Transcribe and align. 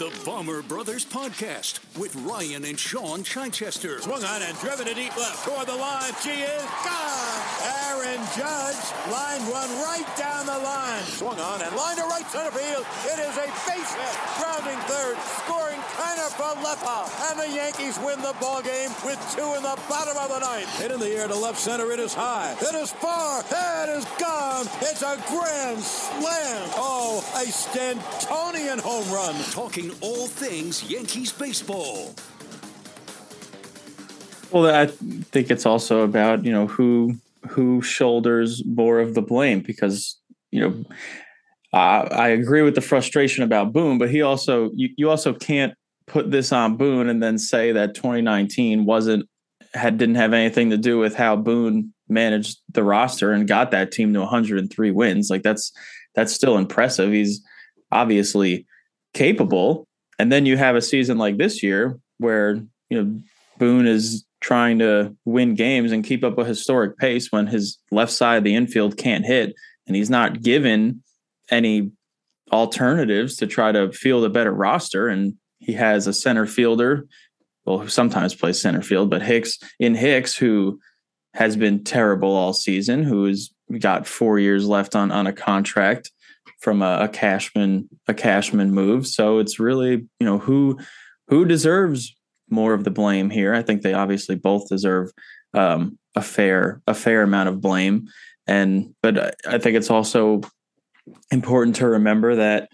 The 0.00 0.10
Bomber 0.24 0.62
Brothers 0.62 1.04
Podcast 1.04 1.76
with 2.00 2.16
Ryan 2.24 2.64
and 2.64 2.80
Sean 2.80 3.22
Chichester. 3.22 4.00
Swung 4.00 4.24
on 4.24 4.40
and 4.40 4.56
driven 4.56 4.86
to 4.86 4.94
deep 4.94 5.14
left 5.14 5.44
toward 5.44 5.68
the 5.68 5.76
line. 5.76 6.16
She 6.24 6.40
is 6.40 6.64
gone. 6.80 7.40
Aaron 7.84 8.16
Judge 8.32 8.80
line 9.12 9.44
one 9.52 9.68
right 9.84 10.08
down 10.16 10.46
the 10.46 10.56
line. 10.56 11.04
Swung 11.04 11.36
on 11.36 11.60
and 11.60 11.76
line 11.76 11.96
to 11.96 12.04
right 12.08 12.24
center 12.32 12.48
field. 12.48 12.86
It 13.12 13.20
is 13.20 13.36
a 13.36 13.44
base 13.68 13.92
hit. 13.92 14.16
Grounding 14.40 14.80
third. 14.88 15.20
Scoring 15.44 15.80
Kiner 15.92 16.32
Falefa. 16.32 17.04
And 17.28 17.38
the 17.38 17.54
Yankees 17.54 17.98
win 18.00 18.22
the 18.22 18.32
ball 18.40 18.62
game 18.62 18.88
with 19.04 19.20
two 19.36 19.52
in 19.52 19.62
the 19.62 19.76
bottom 19.84 20.16
of 20.16 20.32
the 20.32 20.40
ninth. 20.40 20.80
Hit 20.80 20.92
in 20.92 21.00
the 21.00 21.12
air 21.12 21.28
to 21.28 21.36
left 21.36 21.58
center. 21.58 21.92
It 21.92 22.00
is 22.00 22.14
high. 22.14 22.56
It 22.56 22.74
is 22.74 22.90
far. 22.90 23.44
It 23.44 23.88
is 23.90 24.06
gone. 24.16 24.64
It's 24.80 25.02
a 25.02 25.20
grand 25.28 25.82
slam. 25.84 26.70
Oh, 26.80 27.19
a 27.34 27.46
Stantonian 27.46 28.80
home 28.80 29.10
run. 29.12 29.34
Talking 29.50 29.90
all 30.00 30.26
things 30.26 30.90
Yankees 30.90 31.32
baseball. 31.32 32.14
Well, 34.50 34.74
I 34.74 34.86
think 34.86 35.50
it's 35.50 35.64
also 35.64 36.02
about 36.02 36.44
you 36.44 36.52
know 36.52 36.66
who 36.66 37.14
who 37.48 37.82
shoulders 37.82 38.64
more 38.64 39.00
of 39.00 39.14
the 39.14 39.22
blame 39.22 39.60
because 39.60 40.18
you 40.50 40.60
know 40.60 40.84
uh, 41.72 42.08
I 42.10 42.28
agree 42.28 42.62
with 42.62 42.74
the 42.74 42.80
frustration 42.80 43.44
about 43.44 43.72
Boone, 43.72 43.98
but 43.98 44.10
he 44.10 44.22
also 44.22 44.70
you, 44.74 44.88
you 44.96 45.08
also 45.08 45.32
can't 45.32 45.74
put 46.06 46.30
this 46.30 46.52
on 46.52 46.76
Boone 46.76 47.08
and 47.08 47.22
then 47.22 47.38
say 47.38 47.72
that 47.72 47.94
2019 47.94 48.84
wasn't 48.84 49.28
had 49.74 49.98
didn't 49.98 50.16
have 50.16 50.32
anything 50.32 50.70
to 50.70 50.76
do 50.76 50.98
with 50.98 51.14
how 51.14 51.36
Boone 51.36 51.94
managed 52.08 52.58
the 52.72 52.82
roster 52.82 53.30
and 53.32 53.46
got 53.46 53.70
that 53.70 53.92
team 53.92 54.12
to 54.12 54.20
103 54.20 54.90
wins. 54.90 55.30
Like 55.30 55.42
that's 55.42 55.72
that's 56.14 56.32
still 56.32 56.56
impressive. 56.56 57.12
He's 57.12 57.42
obviously 57.92 58.66
capable. 59.14 59.86
And 60.18 60.30
then 60.30 60.46
you 60.46 60.56
have 60.56 60.76
a 60.76 60.82
season 60.82 61.18
like 61.18 61.38
this 61.38 61.62
year 61.62 61.98
where, 62.18 62.56
you 62.88 63.02
know, 63.02 63.20
Boone 63.58 63.86
is 63.86 64.24
trying 64.40 64.78
to 64.78 65.14
win 65.24 65.54
games 65.54 65.92
and 65.92 66.04
keep 66.04 66.24
up 66.24 66.38
a 66.38 66.44
historic 66.44 66.96
pace 66.98 67.30
when 67.30 67.46
his 67.46 67.78
left 67.90 68.12
side 68.12 68.38
of 68.38 68.44
the 68.44 68.54
infield 68.54 68.96
can't 68.96 69.26
hit 69.26 69.54
and 69.86 69.94
he's 69.96 70.10
not 70.10 70.42
given 70.42 71.02
any 71.50 71.90
alternatives 72.52 73.36
to 73.36 73.46
try 73.46 73.70
to 73.70 73.92
field 73.92 74.24
a 74.24 74.30
better 74.30 74.52
roster 74.52 75.08
and 75.08 75.34
he 75.58 75.72
has 75.72 76.06
a 76.06 76.12
center 76.12 76.46
fielder 76.46 77.06
well 77.64 77.78
who 77.78 77.88
sometimes 77.88 78.34
plays 78.34 78.60
center 78.60 78.82
field 78.82 79.10
but 79.10 79.22
Hicks 79.22 79.58
in 79.78 79.94
Hicks 79.94 80.34
who 80.34 80.80
has 81.34 81.54
been 81.54 81.84
terrible 81.84 82.34
all 82.34 82.52
season 82.52 83.04
who 83.04 83.26
has 83.26 83.50
got 83.78 84.06
4 84.06 84.38
years 84.38 84.66
left 84.66 84.94
on 84.96 85.10
on 85.10 85.26
a 85.26 85.32
contract 85.32 86.10
from 86.60 86.82
a, 86.82 87.00
a 87.02 87.08
Cashman 87.08 87.88
a 88.06 88.14
Cashman 88.14 88.72
move. 88.72 89.06
So 89.06 89.38
it's 89.38 89.58
really 89.58 90.08
you 90.18 90.26
know 90.26 90.38
who 90.38 90.78
who 91.28 91.44
deserves 91.44 92.14
more 92.50 92.74
of 92.74 92.84
the 92.84 92.90
blame 92.90 93.30
here. 93.30 93.54
I 93.54 93.62
think 93.62 93.82
they 93.82 93.94
obviously 93.94 94.34
both 94.34 94.68
deserve 94.68 95.10
um, 95.54 95.98
a 96.14 96.22
fair 96.22 96.82
a 96.86 96.94
fair 96.94 97.22
amount 97.22 97.48
of 97.48 97.60
blame, 97.60 98.08
and 98.46 98.94
but 99.02 99.36
I 99.46 99.58
think 99.58 99.76
it's 99.76 99.90
also 99.90 100.42
important 101.30 101.76
to 101.76 101.88
remember 101.88 102.36
that 102.36 102.68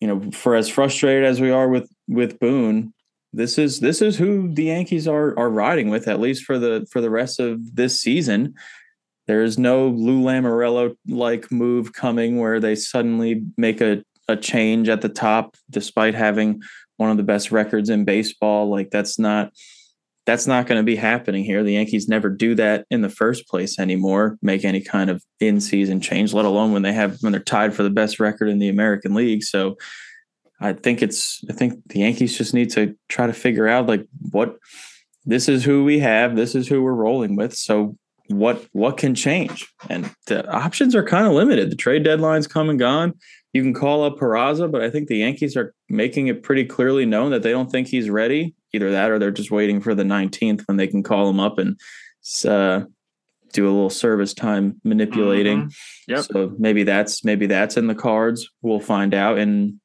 you 0.00 0.08
know 0.08 0.30
for 0.32 0.54
as 0.54 0.68
frustrated 0.68 1.24
as 1.24 1.40
we 1.40 1.50
are 1.50 1.68
with 1.68 1.90
with 2.08 2.38
Boone. 2.40 2.92
This 3.32 3.58
is 3.58 3.78
this 3.78 4.02
is 4.02 4.16
who 4.16 4.52
the 4.52 4.64
Yankees 4.64 5.06
are 5.06 5.38
are 5.38 5.50
riding 5.50 5.88
with 5.88 6.08
at 6.08 6.20
least 6.20 6.44
for 6.44 6.58
the 6.58 6.86
for 6.90 7.00
the 7.00 7.10
rest 7.10 7.38
of 7.38 7.76
this 7.76 8.00
season. 8.00 8.54
There 9.30 9.44
is 9.44 9.58
no 9.58 9.86
Lou 9.86 10.20
Lamoriello 10.22 10.96
like 11.06 11.52
move 11.52 11.92
coming 11.92 12.40
where 12.40 12.58
they 12.58 12.74
suddenly 12.74 13.44
make 13.56 13.80
a, 13.80 14.02
a 14.26 14.36
change 14.36 14.88
at 14.88 15.02
the 15.02 15.08
top 15.08 15.56
despite 15.70 16.16
having 16.16 16.62
one 16.96 17.12
of 17.12 17.16
the 17.16 17.22
best 17.22 17.52
records 17.52 17.90
in 17.90 18.04
baseball. 18.04 18.68
Like 18.68 18.90
that's 18.90 19.20
not 19.20 19.52
that's 20.26 20.48
not 20.48 20.66
going 20.66 20.80
to 20.80 20.84
be 20.84 20.96
happening 20.96 21.44
here. 21.44 21.62
The 21.62 21.74
Yankees 21.74 22.08
never 22.08 22.28
do 22.28 22.56
that 22.56 22.86
in 22.90 23.02
the 23.02 23.08
first 23.08 23.46
place 23.46 23.78
anymore, 23.78 24.36
make 24.42 24.64
any 24.64 24.80
kind 24.80 25.10
of 25.10 25.22
in-season 25.38 26.00
change, 26.00 26.34
let 26.34 26.44
alone 26.44 26.72
when 26.72 26.82
they 26.82 26.92
have 26.92 27.18
when 27.20 27.30
they're 27.30 27.40
tied 27.40 27.72
for 27.72 27.84
the 27.84 27.88
best 27.88 28.18
record 28.18 28.48
in 28.48 28.58
the 28.58 28.68
American 28.68 29.14
League. 29.14 29.44
So 29.44 29.76
I 30.60 30.72
think 30.72 31.02
it's 31.02 31.40
I 31.48 31.52
think 31.52 31.74
the 31.86 32.00
Yankees 32.00 32.36
just 32.36 32.52
need 32.52 32.70
to 32.70 32.96
try 33.08 33.28
to 33.28 33.32
figure 33.32 33.68
out 33.68 33.86
like 33.86 34.08
what 34.32 34.56
this 35.24 35.48
is 35.48 35.62
who 35.62 35.84
we 35.84 36.00
have, 36.00 36.34
this 36.34 36.56
is 36.56 36.66
who 36.66 36.82
we're 36.82 36.94
rolling 36.94 37.36
with. 37.36 37.54
So 37.54 37.96
what 38.30 38.64
what 38.72 38.96
can 38.96 39.14
change 39.14 39.68
and 39.88 40.14
the 40.26 40.48
options 40.50 40.94
are 40.94 41.04
kind 41.04 41.26
of 41.26 41.32
limited 41.32 41.70
the 41.70 41.76
trade 41.76 42.04
deadline's 42.04 42.46
come 42.46 42.70
and 42.70 42.78
gone 42.78 43.12
you 43.52 43.62
can 43.62 43.74
call 43.74 44.04
up 44.04 44.16
Peraza, 44.16 44.70
but 44.70 44.82
I 44.82 44.90
think 44.90 45.08
the 45.08 45.18
Yankees 45.18 45.56
are 45.56 45.74
making 45.88 46.28
it 46.28 46.42
pretty 46.42 46.64
clearly 46.64 47.04
known 47.04 47.32
that 47.32 47.42
they 47.42 47.50
don't 47.50 47.70
think 47.70 47.88
he's 47.88 48.08
ready. 48.08 48.54
Either 48.72 48.92
that, 48.92 49.10
or 49.10 49.18
they're 49.18 49.32
just 49.32 49.50
waiting 49.50 49.80
for 49.80 49.94
the 49.94 50.04
19th 50.04 50.62
when 50.68 50.76
they 50.76 50.86
can 50.86 51.02
call 51.02 51.28
him 51.28 51.40
up 51.40 51.58
and 51.58 51.80
uh, 52.46 52.84
do 53.52 53.66
a 53.66 53.72
little 53.72 53.90
service 53.90 54.32
time 54.32 54.80
manipulating. 54.84 55.62
Mm-hmm. 55.62 56.12
Yep. 56.12 56.24
So 56.24 56.54
maybe 56.56 56.84
that's 56.84 57.24
maybe 57.24 57.46
that's 57.46 57.76
in 57.76 57.88
the 57.88 57.96
cards. 57.96 58.48
We'll 58.62 58.78
find 58.78 59.12
out 59.12 59.38
in 59.38 59.80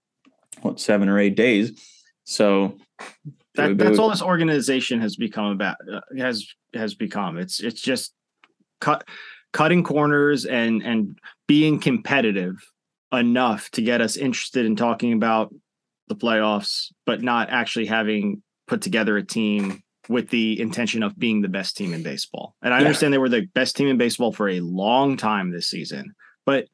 what 0.61 0.79
seven 0.79 1.09
or 1.09 1.17
eight 1.17 1.35
days. 1.35 1.71
So 2.25 2.77
that, 3.55 3.79
that's 3.79 3.97
all 3.97 4.09
this 4.09 4.21
organization 4.21 5.01
has 5.01 5.15
become 5.15 5.45
about 5.45 5.77
uh, 5.91 6.01
has 6.15 6.45
has 6.75 6.93
become. 6.93 7.39
It's 7.39 7.59
it's 7.59 7.81
just 7.81 8.13
cut 8.79 9.07
cutting 9.53 9.83
corners 9.83 10.45
and 10.45 10.81
and 10.83 11.17
being 11.47 11.79
competitive 11.79 12.55
enough 13.11 13.69
to 13.71 13.81
get 13.81 14.01
us 14.01 14.17
interested 14.17 14.65
in 14.65 14.75
talking 14.75 15.13
about 15.13 15.53
the 16.07 16.15
playoffs, 16.15 16.91
but 17.05 17.21
not 17.21 17.49
actually 17.49 17.85
having 17.85 18.41
put 18.67 18.81
together 18.81 19.17
a 19.17 19.23
team 19.23 19.81
with 20.07 20.29
the 20.29 20.59
intention 20.59 21.01
of 21.01 21.17
being 21.17 21.41
the 21.41 21.47
best 21.47 21.75
team 21.75 21.93
in 21.93 22.03
baseball. 22.03 22.55
And 22.61 22.73
I 22.73 22.79
yeah. 22.79 22.85
understand 22.85 23.13
they 23.13 23.17
were 23.17 23.29
the 23.29 23.47
best 23.55 23.75
team 23.75 23.87
in 23.87 23.97
baseball 23.97 24.31
for 24.31 24.49
a 24.49 24.59
long 24.59 25.17
time 25.17 25.51
this 25.51 25.67
season, 25.67 26.13
but 26.45 26.67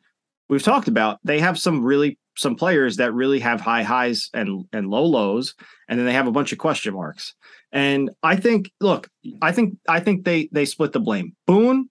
we've 0.49 0.63
talked 0.63 0.87
about 0.87 1.19
they 1.23 1.39
have 1.39 1.57
some 1.57 1.83
really 1.83 2.17
some 2.35 2.55
players 2.55 2.97
that 2.97 3.13
really 3.13 3.39
have 3.39 3.61
high 3.61 3.83
highs 3.83 4.29
and 4.33 4.65
and 4.71 4.89
low 4.89 5.05
lows 5.05 5.55
and 5.87 5.99
then 5.99 6.05
they 6.05 6.13
have 6.13 6.27
a 6.27 6.31
bunch 6.31 6.51
of 6.51 6.57
question 6.57 6.93
marks. 6.93 7.33
And 7.71 8.09
I 8.23 8.35
think 8.35 8.71
look, 8.79 9.09
I 9.41 9.51
think 9.51 9.77
I 9.87 9.99
think 9.99 10.23
they 10.23 10.49
they 10.51 10.65
split 10.65 10.93
the 10.93 10.99
blame. 10.99 11.35
Boone 11.45 11.89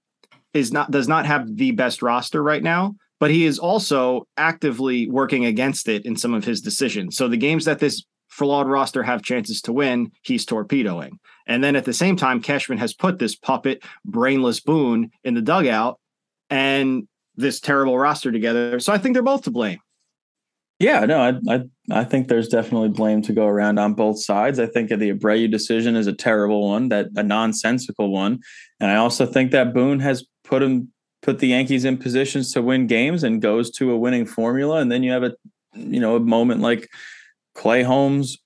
is 0.54 0.72
not 0.72 0.90
does 0.90 1.08
not 1.08 1.26
have 1.26 1.56
the 1.56 1.72
best 1.72 2.02
roster 2.02 2.42
right 2.42 2.62
now, 2.62 2.94
but 3.18 3.30
he 3.30 3.44
is 3.44 3.58
also 3.58 4.26
actively 4.36 5.08
working 5.08 5.44
against 5.44 5.88
it 5.88 6.04
in 6.06 6.16
some 6.16 6.34
of 6.34 6.44
his 6.44 6.60
decisions. 6.60 7.16
So 7.16 7.28
the 7.28 7.36
games 7.36 7.66
that 7.66 7.78
this 7.78 8.02
flawed 8.28 8.68
roster 8.68 9.02
have 9.02 9.22
chances 9.22 9.60
to 9.62 9.72
win, 9.72 10.10
he's 10.22 10.46
torpedoing. 10.46 11.18
And 11.46 11.62
then 11.62 11.76
at 11.76 11.84
the 11.84 11.92
same 11.92 12.16
time, 12.16 12.40
Cashman 12.40 12.78
has 12.78 12.94
put 12.94 13.18
this 13.18 13.34
puppet, 13.34 13.82
brainless 14.04 14.60
Boone 14.60 15.10
in 15.24 15.34
the 15.34 15.42
dugout 15.42 15.98
and 16.48 17.06
this 17.36 17.60
terrible 17.60 17.98
roster 17.98 18.32
together. 18.32 18.80
So 18.80 18.92
I 18.92 18.98
think 18.98 19.14
they're 19.14 19.22
both 19.22 19.42
to 19.42 19.50
blame. 19.50 19.80
Yeah, 20.80 21.04
no, 21.04 21.20
I, 21.20 21.54
I 21.54 21.60
I 21.92 22.04
think 22.04 22.28
there's 22.28 22.48
definitely 22.48 22.88
blame 22.88 23.20
to 23.22 23.32
go 23.34 23.46
around 23.46 23.78
on 23.78 23.92
both 23.92 24.18
sides. 24.22 24.58
I 24.58 24.66
think 24.66 24.88
the 24.88 25.12
Abreu 25.12 25.50
decision 25.50 25.94
is 25.94 26.06
a 26.06 26.12
terrible 26.14 26.68
one, 26.70 26.88
that 26.88 27.08
a 27.16 27.22
nonsensical 27.22 28.10
one, 28.10 28.40
and 28.80 28.90
I 28.90 28.96
also 28.96 29.26
think 29.26 29.50
that 29.52 29.74
Boone 29.74 30.00
has 30.00 30.24
put 30.42 30.62
him 30.62 30.90
put 31.22 31.38
the 31.38 31.48
Yankees 31.48 31.84
in 31.84 31.98
positions 31.98 32.50
to 32.54 32.62
win 32.62 32.86
games 32.86 33.22
and 33.22 33.42
goes 33.42 33.70
to 33.72 33.90
a 33.92 33.96
winning 33.98 34.24
formula, 34.24 34.80
and 34.80 34.90
then 34.90 35.02
you 35.02 35.12
have 35.12 35.22
a 35.22 35.34
you 35.74 36.00
know 36.00 36.16
a 36.16 36.20
moment 36.20 36.62
like 36.62 36.88
Clay 37.54 37.82
Holmes 37.82 38.38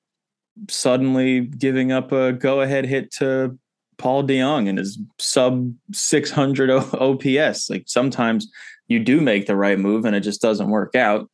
suddenly 0.68 1.40
giving 1.42 1.92
up 1.92 2.12
a 2.12 2.32
go 2.32 2.60
ahead 2.60 2.84
hit 2.86 3.12
to 3.12 3.58
Paul 3.98 4.24
DeJong 4.24 4.68
and 4.68 4.78
his 4.78 4.98
sub 5.18 5.72
600 5.92 6.70
OPS. 6.70 7.70
Like 7.70 7.84
sometimes 7.86 8.50
you 8.88 8.98
do 9.00 9.20
make 9.20 9.46
the 9.46 9.56
right 9.56 9.78
move 9.78 10.04
and 10.04 10.14
it 10.16 10.20
just 10.20 10.42
doesn't 10.42 10.70
work 10.70 10.94
out. 10.94 11.28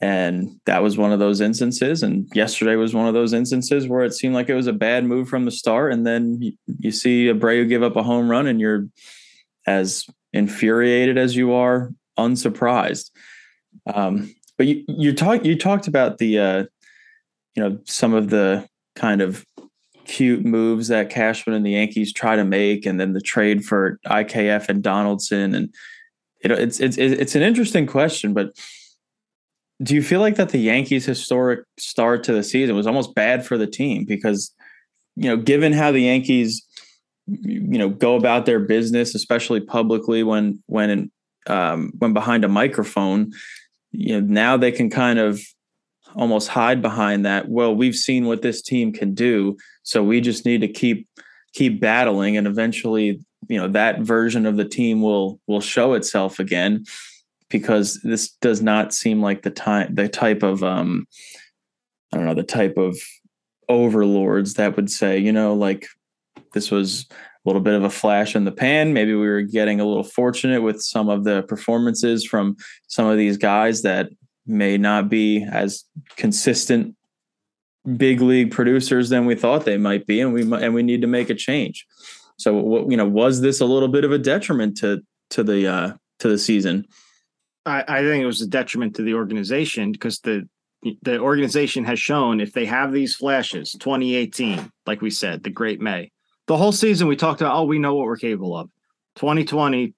And 0.00 0.60
that 0.66 0.82
was 0.82 0.98
one 0.98 1.12
of 1.12 1.18
those 1.18 1.40
instances. 1.40 2.02
And 2.02 2.28
yesterday 2.34 2.76
was 2.76 2.94
one 2.94 3.06
of 3.06 3.14
those 3.14 3.32
instances 3.32 3.88
where 3.88 4.04
it 4.04 4.12
seemed 4.12 4.34
like 4.34 4.48
it 4.48 4.54
was 4.54 4.66
a 4.66 4.72
bad 4.72 5.04
move 5.04 5.28
from 5.28 5.44
the 5.44 5.50
start. 5.50 5.92
And 5.92 6.06
then 6.06 6.42
you, 6.42 6.52
you 6.78 6.90
see 6.90 7.26
Abreu 7.26 7.68
give 7.68 7.82
up 7.82 7.96
a 7.96 8.02
home 8.02 8.28
run, 8.28 8.46
and 8.46 8.60
you're 8.60 8.86
as 9.66 10.06
infuriated 10.32 11.16
as 11.16 11.36
you 11.36 11.52
are 11.52 11.92
unsurprised. 12.18 13.10
Um, 13.92 14.34
but 14.56 14.66
you 14.66 14.84
you 14.88 15.14
talked 15.14 15.44
you 15.44 15.56
talked 15.56 15.88
about 15.88 16.18
the 16.18 16.38
uh, 16.38 16.64
you 17.54 17.62
know 17.62 17.78
some 17.84 18.14
of 18.14 18.30
the 18.30 18.68
kind 18.94 19.20
of 19.20 19.44
cute 20.04 20.44
moves 20.44 20.88
that 20.88 21.10
Cashman 21.10 21.56
and 21.56 21.64
the 21.64 21.72
Yankees 21.72 22.12
try 22.12 22.36
to 22.36 22.44
make, 22.44 22.86
and 22.86 23.00
then 23.00 23.12
the 23.12 23.20
trade 23.20 23.64
for 23.64 23.98
IKF 24.06 24.68
and 24.68 24.82
Donaldson, 24.82 25.54
and 25.54 25.74
know 26.44 26.54
it's 26.54 26.80
it's 26.80 26.98
it's 26.98 27.34
an 27.34 27.42
interesting 27.42 27.86
question, 27.86 28.32
but 28.32 28.56
do 29.82 29.94
you 29.94 30.02
feel 30.02 30.20
like 30.20 30.36
that 30.36 30.50
the 30.50 30.58
Yankees' 30.58 31.04
historic 31.04 31.64
start 31.78 32.24
to 32.24 32.32
the 32.32 32.42
season 32.42 32.76
was 32.76 32.86
almost 32.86 33.14
bad 33.14 33.44
for 33.44 33.58
the 33.58 33.66
team? 33.66 34.04
Because 34.04 34.54
you 35.16 35.28
know 35.28 35.36
given 35.36 35.72
how 35.72 35.92
the 35.92 36.00
Yankees 36.00 36.66
you 37.26 37.78
know 37.78 37.88
go 37.88 38.16
about 38.16 38.46
their 38.46 38.60
business, 38.60 39.14
especially 39.14 39.60
publicly 39.60 40.22
when 40.22 40.62
when 40.66 41.10
um, 41.46 41.92
when 41.98 42.12
behind 42.12 42.44
a 42.44 42.48
microphone, 42.48 43.32
you 43.94 44.20
know 44.20 44.26
now 44.26 44.56
they 44.56 44.72
can 44.72 44.90
kind 44.90 45.18
of 45.18 45.40
almost 46.16 46.48
hide 46.48 46.80
behind 46.80 47.24
that 47.24 47.48
well 47.48 47.74
we've 47.74 47.96
seen 47.96 48.26
what 48.26 48.42
this 48.42 48.62
team 48.62 48.92
can 48.92 49.14
do 49.14 49.56
so 49.82 50.02
we 50.02 50.20
just 50.20 50.44
need 50.44 50.60
to 50.60 50.68
keep 50.68 51.08
keep 51.54 51.80
battling 51.80 52.36
and 52.36 52.46
eventually 52.46 53.20
you 53.48 53.58
know 53.58 53.68
that 53.68 54.00
version 54.00 54.46
of 54.46 54.56
the 54.56 54.64
team 54.64 55.02
will 55.02 55.40
will 55.46 55.60
show 55.60 55.94
itself 55.94 56.38
again 56.38 56.84
because 57.50 58.00
this 58.02 58.30
does 58.40 58.62
not 58.62 58.92
seem 58.92 59.20
like 59.20 59.42
the 59.42 59.50
time 59.50 59.94
the 59.94 60.08
type 60.08 60.42
of 60.42 60.62
um 60.62 61.06
i 62.12 62.16
don't 62.16 62.26
know 62.26 62.34
the 62.34 62.42
type 62.42 62.76
of 62.76 62.96
overlords 63.68 64.54
that 64.54 64.76
would 64.76 64.90
say 64.90 65.18
you 65.18 65.32
know 65.32 65.54
like 65.54 65.86
this 66.52 66.70
was 66.70 67.06
a 67.10 67.14
little 67.48 67.62
bit 67.62 67.74
of 67.74 67.84
a 67.84 67.90
flash 67.90 68.34
in 68.36 68.44
the 68.44 68.52
pan 68.52 68.92
maybe 68.92 69.14
we 69.14 69.26
were 69.26 69.42
getting 69.42 69.80
a 69.80 69.84
little 69.84 70.04
fortunate 70.04 70.62
with 70.62 70.80
some 70.80 71.08
of 71.08 71.24
the 71.24 71.42
performances 71.44 72.24
from 72.24 72.56
some 72.86 73.06
of 73.06 73.16
these 73.16 73.36
guys 73.36 73.82
that 73.82 74.08
may 74.46 74.76
not 74.76 75.08
be 75.08 75.42
as 75.44 75.84
consistent 76.16 76.94
big 77.96 78.20
league 78.20 78.50
producers 78.50 79.10
than 79.10 79.26
we 79.26 79.34
thought 79.34 79.64
they 79.64 79.76
might 79.76 80.06
be, 80.06 80.20
and 80.20 80.32
we 80.32 80.42
and 80.42 80.74
we 80.74 80.82
need 80.82 81.02
to 81.02 81.06
make 81.06 81.30
a 81.30 81.34
change. 81.34 81.86
So, 82.36 82.54
what 82.54 82.90
you 82.90 82.96
know, 82.96 83.06
was 83.06 83.40
this 83.40 83.60
a 83.60 83.66
little 83.66 83.88
bit 83.88 84.04
of 84.04 84.12
a 84.12 84.18
detriment 84.18 84.76
to 84.78 85.02
to 85.30 85.42
the 85.42 85.66
uh, 85.66 85.92
to 86.20 86.28
the 86.28 86.38
season? 86.38 86.86
I, 87.66 87.84
I 87.86 88.02
think 88.02 88.22
it 88.22 88.26
was 88.26 88.42
a 88.42 88.46
detriment 88.46 88.96
to 88.96 89.02
the 89.02 89.14
organization 89.14 89.92
because 89.92 90.20
the 90.20 90.48
the 91.02 91.18
organization 91.18 91.84
has 91.84 91.98
shown 91.98 92.40
if 92.40 92.52
they 92.52 92.66
have 92.66 92.92
these 92.92 93.14
flashes, 93.14 93.72
2018, 93.72 94.70
like 94.86 95.00
we 95.00 95.10
said, 95.10 95.42
the 95.42 95.48
Great 95.48 95.80
May, 95.80 96.10
the 96.46 96.58
whole 96.58 96.72
season 96.72 97.08
we 97.08 97.16
talked 97.16 97.40
about, 97.40 97.56
oh, 97.56 97.64
we 97.64 97.78
know 97.78 97.94
what 97.94 98.04
we're 98.04 98.16
capable 98.16 98.54
of. 98.54 98.68
2020, 99.16 99.94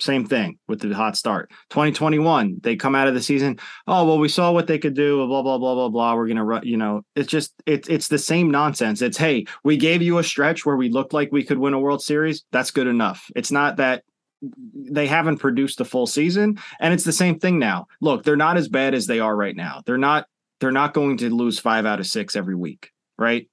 same 0.00 0.24
thing 0.24 0.58
with 0.68 0.80
the 0.80 0.92
hot 0.94 1.16
start. 1.16 1.50
2021, 1.70 2.58
they 2.62 2.76
come 2.76 2.94
out 2.94 3.08
of 3.08 3.14
the 3.14 3.22
season. 3.22 3.58
Oh 3.86 4.04
well, 4.04 4.18
we 4.18 4.28
saw 4.28 4.52
what 4.52 4.66
they 4.66 4.78
could 4.78 4.94
do. 4.94 5.26
Blah 5.26 5.42
blah 5.42 5.58
blah 5.58 5.74
blah 5.74 5.88
blah. 5.88 6.14
We're 6.14 6.28
gonna 6.28 6.44
run. 6.44 6.62
You 6.64 6.76
know, 6.76 7.02
it's 7.14 7.28
just 7.28 7.52
it's 7.66 7.88
it's 7.88 8.08
the 8.08 8.18
same 8.18 8.50
nonsense. 8.50 9.02
It's 9.02 9.18
hey, 9.18 9.46
we 9.64 9.76
gave 9.76 10.02
you 10.02 10.18
a 10.18 10.24
stretch 10.24 10.64
where 10.64 10.76
we 10.76 10.88
looked 10.88 11.12
like 11.12 11.32
we 11.32 11.44
could 11.44 11.58
win 11.58 11.74
a 11.74 11.80
World 11.80 12.02
Series. 12.02 12.44
That's 12.52 12.70
good 12.70 12.86
enough. 12.86 13.28
It's 13.34 13.50
not 13.50 13.76
that 13.76 14.04
they 14.40 15.06
haven't 15.06 15.38
produced 15.38 15.80
a 15.80 15.84
full 15.84 16.06
season, 16.06 16.58
and 16.80 16.94
it's 16.94 17.04
the 17.04 17.12
same 17.12 17.38
thing 17.38 17.58
now. 17.58 17.86
Look, 18.00 18.24
they're 18.24 18.36
not 18.36 18.56
as 18.56 18.68
bad 18.68 18.94
as 18.94 19.06
they 19.06 19.20
are 19.20 19.34
right 19.34 19.56
now. 19.56 19.82
They're 19.86 19.98
not. 19.98 20.26
They're 20.60 20.72
not 20.72 20.92
going 20.92 21.18
to 21.18 21.30
lose 21.30 21.60
five 21.60 21.86
out 21.86 22.00
of 22.00 22.06
six 22.06 22.34
every 22.34 22.56
week, 22.56 22.90
right? 23.16 23.48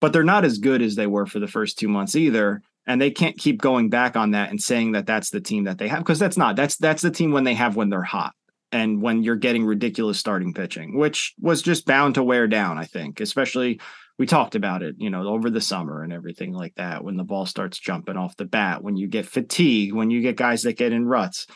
But 0.00 0.12
they're 0.12 0.22
not 0.22 0.44
as 0.44 0.58
good 0.58 0.80
as 0.80 0.94
they 0.94 1.08
were 1.08 1.26
for 1.26 1.40
the 1.40 1.48
first 1.48 1.76
two 1.76 1.88
months 1.88 2.14
either 2.14 2.62
and 2.86 3.00
they 3.00 3.10
can't 3.10 3.38
keep 3.38 3.60
going 3.60 3.88
back 3.88 4.16
on 4.16 4.32
that 4.32 4.50
and 4.50 4.60
saying 4.60 4.92
that 4.92 5.06
that's 5.06 5.30
the 5.30 5.40
team 5.40 5.64
that 5.64 5.78
they 5.78 5.88
have 5.88 6.00
because 6.00 6.18
that's 6.18 6.36
not 6.36 6.56
that's 6.56 6.76
that's 6.76 7.02
the 7.02 7.10
team 7.10 7.30
when 7.30 7.44
they 7.44 7.54
have 7.54 7.76
when 7.76 7.88
they're 7.88 8.02
hot 8.02 8.34
and 8.72 9.00
when 9.00 9.22
you're 9.22 9.36
getting 9.36 9.64
ridiculous 9.64 10.18
starting 10.18 10.52
pitching 10.52 10.96
which 10.96 11.34
was 11.40 11.62
just 11.62 11.86
bound 11.86 12.14
to 12.14 12.22
wear 12.22 12.46
down 12.46 12.78
i 12.78 12.84
think 12.84 13.20
especially 13.20 13.80
we 14.20 14.26
talked 14.26 14.54
about 14.54 14.82
it 14.82 14.96
you 14.98 15.08
know 15.08 15.26
over 15.26 15.48
the 15.48 15.62
summer 15.62 16.02
and 16.02 16.12
everything 16.12 16.52
like 16.52 16.74
that 16.74 17.02
when 17.02 17.16
the 17.16 17.24
ball 17.24 17.46
starts 17.46 17.78
jumping 17.78 18.18
off 18.18 18.36
the 18.36 18.44
bat 18.44 18.84
when 18.84 18.94
you 18.94 19.08
get 19.08 19.24
fatigue 19.24 19.94
when 19.94 20.10
you 20.10 20.20
get 20.20 20.36
guys 20.36 20.62
that 20.62 20.76
get 20.76 20.92
in 20.92 21.06
ruts. 21.06 21.46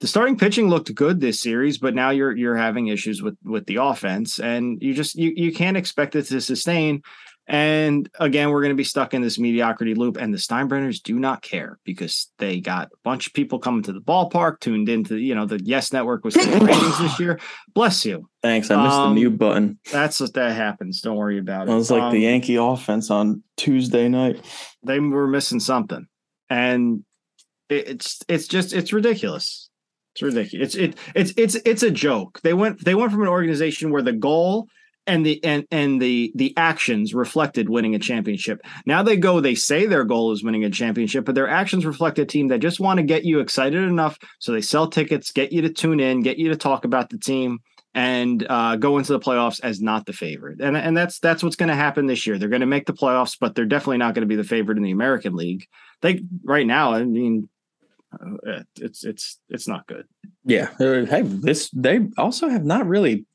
The 0.00 0.06
starting 0.06 0.36
pitching 0.36 0.68
looked 0.68 0.94
good 0.94 1.20
this 1.20 1.40
series 1.40 1.78
but 1.78 1.94
now 1.94 2.10
you're 2.10 2.36
you're 2.36 2.56
having 2.56 2.88
issues 2.88 3.22
with 3.22 3.36
with 3.44 3.64
the 3.64 3.76
offense 3.76 4.38
and 4.38 4.76
you 4.82 4.92
just 4.92 5.14
you 5.14 5.32
you 5.34 5.54
can't 5.54 5.78
expect 5.78 6.14
it 6.16 6.24
to 6.24 6.42
sustain 6.42 7.00
and 7.50 8.08
again, 8.20 8.50
we're 8.50 8.60
going 8.60 8.70
to 8.70 8.76
be 8.76 8.84
stuck 8.84 9.12
in 9.12 9.22
this 9.22 9.36
mediocrity 9.36 9.94
loop. 9.94 10.16
And 10.16 10.32
the 10.32 10.38
Steinbrenners 10.38 11.02
do 11.02 11.18
not 11.18 11.42
care 11.42 11.80
because 11.84 12.30
they 12.38 12.60
got 12.60 12.86
a 12.92 12.96
bunch 13.02 13.26
of 13.26 13.32
people 13.32 13.58
coming 13.58 13.82
to 13.82 13.92
the 13.92 14.00
ballpark, 14.00 14.60
tuned 14.60 14.88
into, 14.88 15.16
you 15.16 15.34
know, 15.34 15.46
the 15.46 15.60
Yes 15.64 15.92
Network 15.92 16.24
was 16.24 16.36
ratings 16.36 16.98
this 17.00 17.18
year. 17.18 17.40
Bless 17.74 18.06
you. 18.06 18.30
Thanks. 18.40 18.70
I 18.70 18.80
missed 18.80 18.94
um, 18.94 19.08
the 19.08 19.14
mute 19.16 19.36
button. 19.36 19.80
That's 19.90 20.20
what 20.20 20.32
that 20.34 20.54
happens. 20.54 21.00
Don't 21.00 21.16
worry 21.16 21.38
about 21.38 21.66
it. 21.66 21.72
It 21.72 21.74
was 21.74 21.90
like 21.90 22.02
um, 22.02 22.12
the 22.12 22.20
Yankee 22.20 22.54
offense 22.54 23.10
on 23.10 23.42
Tuesday 23.56 24.08
night. 24.08 24.40
They 24.84 25.00
were 25.00 25.26
missing 25.26 25.58
something. 25.58 26.06
And 26.48 27.04
it's 27.68 28.20
it's 28.28 28.46
just 28.46 28.72
it's 28.72 28.92
ridiculous. 28.92 29.70
It's 30.14 30.22
ridiculous. 30.22 30.76
It's 30.76 30.94
it 30.94 30.98
it's 31.16 31.32
it's 31.36 31.54
it's 31.66 31.82
a 31.82 31.90
joke. 31.90 32.40
They 32.44 32.54
went 32.54 32.84
they 32.84 32.94
went 32.94 33.10
from 33.10 33.22
an 33.22 33.28
organization 33.28 33.90
where 33.90 34.02
the 34.02 34.12
goal 34.12 34.68
and 35.06 35.24
the 35.24 35.42
and 35.44 35.66
and 35.70 36.00
the 36.00 36.32
the 36.34 36.54
actions 36.56 37.14
reflected 37.14 37.68
winning 37.68 37.94
a 37.94 37.98
championship. 37.98 38.60
Now 38.86 39.02
they 39.02 39.16
go, 39.16 39.40
they 39.40 39.54
say 39.54 39.86
their 39.86 40.04
goal 40.04 40.32
is 40.32 40.44
winning 40.44 40.64
a 40.64 40.70
championship, 40.70 41.24
but 41.24 41.34
their 41.34 41.48
actions 41.48 41.86
reflect 41.86 42.18
a 42.18 42.24
team 42.24 42.48
that 42.48 42.58
just 42.58 42.80
want 42.80 42.98
to 42.98 43.02
get 43.02 43.24
you 43.24 43.40
excited 43.40 43.82
enough 43.82 44.18
so 44.38 44.52
they 44.52 44.60
sell 44.60 44.88
tickets, 44.88 45.32
get 45.32 45.52
you 45.52 45.62
to 45.62 45.70
tune 45.70 46.00
in, 46.00 46.22
get 46.22 46.38
you 46.38 46.48
to 46.50 46.56
talk 46.56 46.84
about 46.84 47.10
the 47.10 47.18
team, 47.18 47.60
and 47.94 48.46
uh, 48.48 48.76
go 48.76 48.98
into 48.98 49.12
the 49.12 49.20
playoffs 49.20 49.60
as 49.62 49.80
not 49.80 50.06
the 50.06 50.12
favorite. 50.12 50.60
And 50.60 50.76
and 50.76 50.96
that's 50.96 51.18
that's 51.18 51.42
what's 51.42 51.56
going 51.56 51.70
to 51.70 51.74
happen 51.74 52.06
this 52.06 52.26
year. 52.26 52.38
They're 52.38 52.48
going 52.48 52.60
to 52.60 52.66
make 52.66 52.86
the 52.86 52.92
playoffs, 52.92 53.36
but 53.40 53.54
they're 53.54 53.64
definitely 53.64 53.98
not 53.98 54.14
going 54.14 54.22
to 54.22 54.26
be 54.26 54.36
the 54.36 54.44
favorite 54.44 54.78
in 54.78 54.84
the 54.84 54.92
American 54.92 55.34
League. 55.34 55.66
They 56.02 56.22
right 56.44 56.66
now, 56.66 56.92
I 56.92 57.04
mean, 57.04 57.48
uh, 58.12 58.62
it's 58.76 59.04
it's 59.04 59.38
it's 59.48 59.68
not 59.68 59.86
good. 59.86 60.06
Yeah. 60.44 60.70
Hey, 60.78 61.22
this 61.22 61.70
they 61.70 62.08
also 62.16 62.48
have 62.48 62.64
not 62.64 62.86
really 62.86 63.26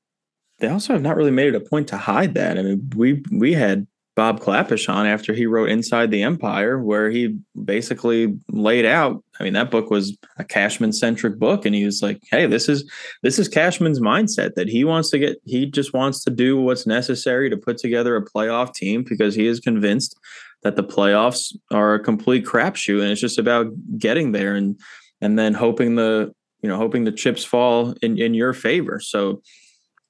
they 0.59 0.67
also 0.67 0.93
have 0.93 1.01
not 1.01 1.17
really 1.17 1.31
made 1.31 1.49
it 1.49 1.55
a 1.55 1.59
point 1.59 1.87
to 1.89 1.97
hide 1.97 2.33
that. 2.35 2.57
I 2.57 2.61
mean, 2.61 2.89
we 2.95 3.23
we 3.31 3.53
had 3.53 3.87
Bob 4.15 4.39
Klapisch 4.39 4.87
on 4.87 5.05
after 5.05 5.33
he 5.33 5.45
wrote 5.45 5.69
Inside 5.69 6.09
the 6.09 6.23
Empire, 6.23 6.81
where 6.81 7.09
he 7.09 7.37
basically 7.65 8.33
laid 8.49 8.85
out. 8.85 9.21
I 9.39 9.43
mean, 9.43 9.53
that 9.53 9.69
book 9.69 9.89
was 9.89 10.17
a 10.37 10.45
Cashman 10.45 10.93
centric 10.93 11.37
book, 11.37 11.65
and 11.65 11.75
he 11.75 11.83
was 11.83 12.01
like, 12.01 12.21
"Hey, 12.31 12.45
this 12.45 12.69
is 12.69 12.89
this 13.23 13.37
is 13.37 13.49
Cashman's 13.49 13.99
mindset 13.99 14.53
that 14.55 14.69
he 14.69 14.85
wants 14.85 15.09
to 15.09 15.19
get. 15.19 15.37
He 15.43 15.65
just 15.65 15.93
wants 15.93 16.23
to 16.23 16.29
do 16.29 16.59
what's 16.59 16.87
necessary 16.87 17.49
to 17.49 17.57
put 17.57 17.77
together 17.77 18.15
a 18.15 18.23
playoff 18.23 18.73
team 18.73 19.03
because 19.03 19.35
he 19.35 19.47
is 19.47 19.59
convinced 19.59 20.17
that 20.63 20.77
the 20.77 20.83
playoffs 20.83 21.53
are 21.71 21.95
a 21.95 21.99
complete 21.99 22.45
crapshoot, 22.45 23.01
and 23.01 23.11
it's 23.11 23.21
just 23.21 23.37
about 23.37 23.67
getting 23.97 24.31
there 24.31 24.55
and 24.55 24.79
and 25.19 25.37
then 25.37 25.53
hoping 25.53 25.95
the 25.95 26.31
you 26.61 26.69
know 26.69 26.77
hoping 26.77 27.03
the 27.03 27.11
chips 27.11 27.43
fall 27.43 27.93
in 28.01 28.17
in 28.17 28.33
your 28.33 28.53
favor. 28.53 29.01
So." 29.01 29.41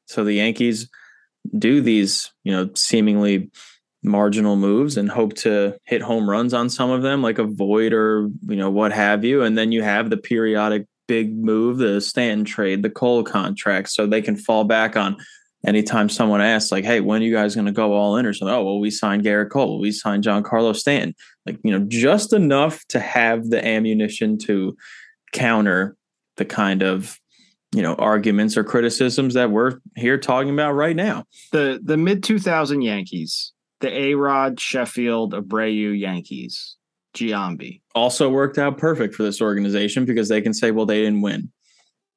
So 0.06 0.24
the 0.24 0.34
Yankees 0.34 0.90
do 1.58 1.82
these, 1.82 2.32
you 2.44 2.52
know, 2.52 2.70
seemingly 2.76 3.52
marginal 4.04 4.56
moves 4.56 4.98
and 4.98 5.10
hope 5.10 5.34
to 5.34 5.76
hit 5.84 6.02
home 6.02 6.30
runs 6.30 6.54
on 6.54 6.70
some 6.70 6.92
of 6.92 7.02
them, 7.02 7.22
like 7.22 7.40
a 7.40 7.44
Voit 7.44 7.94
or, 7.94 8.30
you 8.48 8.56
know, 8.56 8.70
what 8.70 8.92
have 8.92 9.24
you. 9.24 9.42
And 9.42 9.58
then 9.58 9.72
you 9.72 9.82
have 9.82 10.10
the 10.10 10.18
periodic 10.18 10.88
big 11.08 11.36
move, 11.38 11.78
the 11.78 12.02
Stanton 12.02 12.46
trade, 12.46 12.84
the 12.84 12.90
Cole 12.90 13.24
contract, 13.24 13.90
so 13.90 14.06
they 14.06 14.22
can 14.22 14.36
fall 14.36 14.64
back 14.64 14.96
on 14.96 15.18
anytime 15.66 16.10
someone 16.10 16.42
asks, 16.42 16.72
like, 16.72 16.86
hey, 16.86 17.00
when 17.00 17.22
are 17.22 17.26
you 17.26 17.34
guys 17.34 17.56
going 17.56 17.66
to 17.66 17.72
go 17.72 17.94
all 17.94 18.18
in 18.18 18.26
or 18.26 18.34
something? 18.34 18.54
Oh, 18.54 18.64
well, 18.64 18.80
we 18.80 18.92
signed 18.92 19.24
Gerrit 19.24 19.50
Cole, 19.50 19.80
we 19.80 19.92
signed 19.92 20.24
Giancarlo 20.24 20.76
Stanton. 20.76 21.16
Like, 21.46 21.60
you 21.64 21.72
know, 21.72 21.86
just 21.88 22.34
enough 22.34 22.86
to 22.90 23.00
have 23.00 23.50
the 23.50 23.66
ammunition 23.66 24.38
to 24.40 24.78
counter 25.32 25.96
the 26.38 26.46
kind 26.46 26.84
of 26.84 27.20
you 27.72 27.82
know 27.82 27.96
arguments 27.96 28.58
or 28.58 28.64
criticisms 28.64 29.34
that 29.34 29.52
we're 29.52 29.80
here 29.96 30.18
talking 30.18 30.52
about 30.52 30.74
right 30.74 30.96
now. 30.96 31.26
The 31.52 31.80
the 31.84 31.98
mid 31.98 32.24
2000 32.24 32.82
Yankees, 32.82 33.54
the 33.82 33.92
A 33.92 34.16
Rod, 34.16 34.60
Sheffield, 34.60 35.34
Abreu 35.34 35.98
Yankees, 35.98 36.78
Giambi 37.14 37.82
also 37.96 38.30
worked 38.30 38.58
out 38.58 38.78
perfect 38.78 39.16
for 39.16 39.24
this 39.24 39.42
organization 39.42 40.06
because 40.06 40.30
they 40.30 40.42
can 40.42 40.54
say, 40.54 40.72
well, 40.72 40.86
they 40.86 41.02
didn't 41.02 41.22
win. 41.22 41.52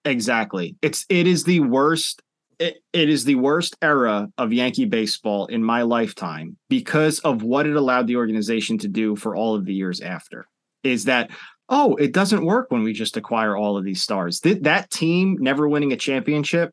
Exactly. 0.04 0.76
It's 0.82 1.06
it 1.08 1.26
is 1.26 1.44
the 1.44 1.60
worst. 1.60 2.20
It, 2.58 2.82
it 2.92 3.08
is 3.08 3.24
the 3.24 3.36
worst 3.36 3.76
era 3.80 4.28
of 4.36 4.52
Yankee 4.52 4.84
baseball 4.84 5.46
in 5.46 5.62
my 5.62 5.82
lifetime 5.82 6.56
because 6.68 7.20
of 7.20 7.44
what 7.44 7.66
it 7.66 7.76
allowed 7.76 8.08
the 8.08 8.16
organization 8.16 8.78
to 8.78 8.88
do 8.88 9.14
for 9.14 9.36
all 9.36 9.54
of 9.54 9.64
the 9.64 9.74
years 9.74 10.00
after. 10.00 10.48
Is 10.82 11.04
that 11.04 11.30
oh, 11.68 11.94
it 11.96 12.12
doesn't 12.12 12.44
work 12.44 12.70
when 12.70 12.82
we 12.82 12.92
just 12.92 13.16
acquire 13.16 13.56
all 13.56 13.76
of 13.76 13.84
these 13.84 14.02
stars. 14.02 14.40
Th- 14.40 14.62
that 14.62 14.90
team 14.90 15.36
never 15.40 15.68
winning 15.68 15.92
a 15.92 15.96
championship 15.96 16.72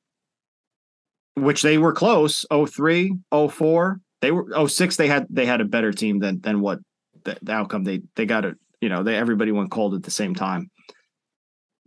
which 1.35 1.61
they 1.61 1.77
were 1.77 1.93
close 1.93 2.45
03, 2.49 3.13
04. 3.49 3.99
They 4.21 4.31
were 4.31 4.67
06, 4.67 4.95
they 4.95 5.07
had 5.07 5.27
they 5.29 5.45
had 5.45 5.61
a 5.61 5.65
better 5.65 5.91
team 5.91 6.19
than 6.19 6.39
than 6.41 6.61
what 6.61 6.79
the, 7.23 7.37
the 7.41 7.51
outcome 7.51 7.83
they 7.83 8.01
they 8.15 8.25
got 8.25 8.45
it, 8.45 8.55
you 8.81 8.89
know, 8.89 9.03
they 9.03 9.15
everybody 9.15 9.51
went 9.51 9.71
cold 9.71 9.93
at 9.93 10.03
the 10.03 10.11
same 10.11 10.33
time. 10.33 10.71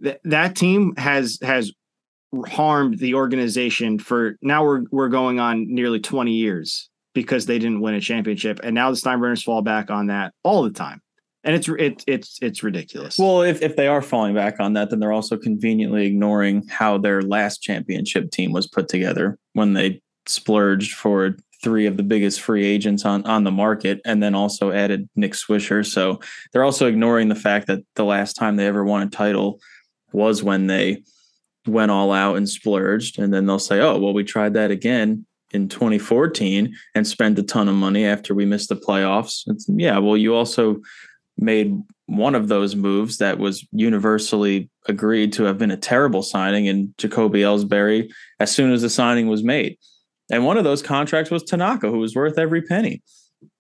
That 0.01 0.21
that 0.25 0.55
team 0.55 0.95
has 0.97 1.39
has 1.43 1.73
harmed 2.47 2.99
the 2.99 3.15
organization 3.15 3.99
for 3.99 4.37
now 4.43 4.63
we're 4.63 4.83
we're 4.93 5.09
going 5.09 5.41
on 5.41 5.67
nearly 5.67 5.99
20 5.99 6.33
years 6.33 6.91
because 7.15 7.47
they 7.47 7.59
didn't 7.59 7.81
win 7.81 7.95
a 7.95 8.01
championship 8.01 8.61
and 8.63 8.75
now 8.75 8.91
the 8.91 8.99
Steinbrenners 8.99 9.43
fall 9.43 9.63
back 9.63 9.91
on 9.91 10.09
that 10.09 10.35
all 10.45 10.63
the 10.63 10.71
time 10.71 11.01
and 11.45 11.55
it's 11.55 11.69
it, 11.69 12.05
it's 12.07 12.39
it's 12.43 12.63
ridiculous. 12.63 13.19
Well, 13.19 13.43
if 13.43 13.63
if 13.63 13.77
they 13.77 13.87
are 13.87 14.03
falling 14.03 14.35
back 14.35 14.59
on 14.61 14.73
that, 14.75 14.91
then 14.91 14.99
they're 14.99 15.13
also 15.13 15.37
conveniently 15.37 16.07
ignoring 16.07 16.67
how 16.69 16.99
their 16.99 17.23
last 17.23 17.63
championship 17.63 18.31
team 18.31 18.53
was 18.53 18.67
put 18.67 18.89
together 18.89 19.39
when 19.53 19.73
they 19.73 20.03
splurged 20.27 20.95
for 20.95 21.37
three 21.63 21.87
of 21.87 21.97
the 21.97 22.03
biggest 22.03 22.41
free 22.41 22.65
agents 22.65 23.05
on 23.05 23.25
on 23.25 23.45
the 23.45 23.53
market, 23.53 24.01
and 24.05 24.23
then 24.23 24.35
also 24.35 24.73
added 24.73 25.09
Nick 25.15 25.33
Swisher. 25.33 25.87
So 25.87 26.21
they're 26.53 26.65
also 26.65 26.87
ignoring 26.87 27.29
the 27.29 27.35
fact 27.35 27.67
that 27.69 27.81
the 27.95 28.05
last 28.05 28.35
time 28.35 28.57
they 28.57 28.67
ever 28.67 28.85
won 28.85 29.03
a 29.03 29.11
title 29.11 29.61
was 30.13 30.43
when 30.43 30.67
they 30.67 31.03
went 31.67 31.91
all 31.91 32.13
out 32.13 32.37
and 32.37 32.49
splurged, 32.49 33.19
and 33.19 33.33
then 33.33 33.47
they'll 33.47 33.59
say, 33.59 33.81
"Oh, 33.81 33.99
well, 33.99 34.13
we 34.13 34.25
tried 34.25 34.55
that 34.55 34.71
again." 34.71 35.25
In 35.53 35.67
2014 35.67 36.75
and 36.95 37.07
spent 37.07 37.39
a 37.39 37.43
ton 37.43 37.71
of 37.71 37.75
money 37.75 38.05
after 38.05 38.35
we 38.35 38.45
missed 38.45 38.69
the 38.69 38.77
playoffs. 38.77 39.45
It's, 39.47 39.65
yeah, 39.67 39.97
well, 39.97 40.15
you 40.15 40.35
also 40.35 40.83
made 41.39 41.83
one 42.07 42.35
of 42.35 42.49
those 42.49 42.75
moves 42.75 43.19
that 43.19 43.39
was 43.39 43.67
universally 43.73 44.71
agreed 44.87 45.33
to 45.35 45.45
have 45.45 45.59
been 45.59 45.71
a 45.71 45.77
terrible 45.77 46.23
signing 46.23 46.67
in 46.67 46.95
Jacoby 46.99 47.41
Ellsbury 47.41 48.11
as 48.41 48.51
soon 48.51 48.73
as 48.73 48.83
the 48.83 48.91
signing 48.91 49.29
was 49.29 49.45
made. 49.45 49.79
And 50.31 50.45
one 50.45 50.59
of 50.59 50.65
those 50.65 50.83
contracts 50.83 51.31
was 51.31 51.43
Tanaka, 51.43 51.89
who 51.91 51.99
was 51.99 52.15
worth 52.15 52.39
every 52.39 52.63
penny. 52.63 53.03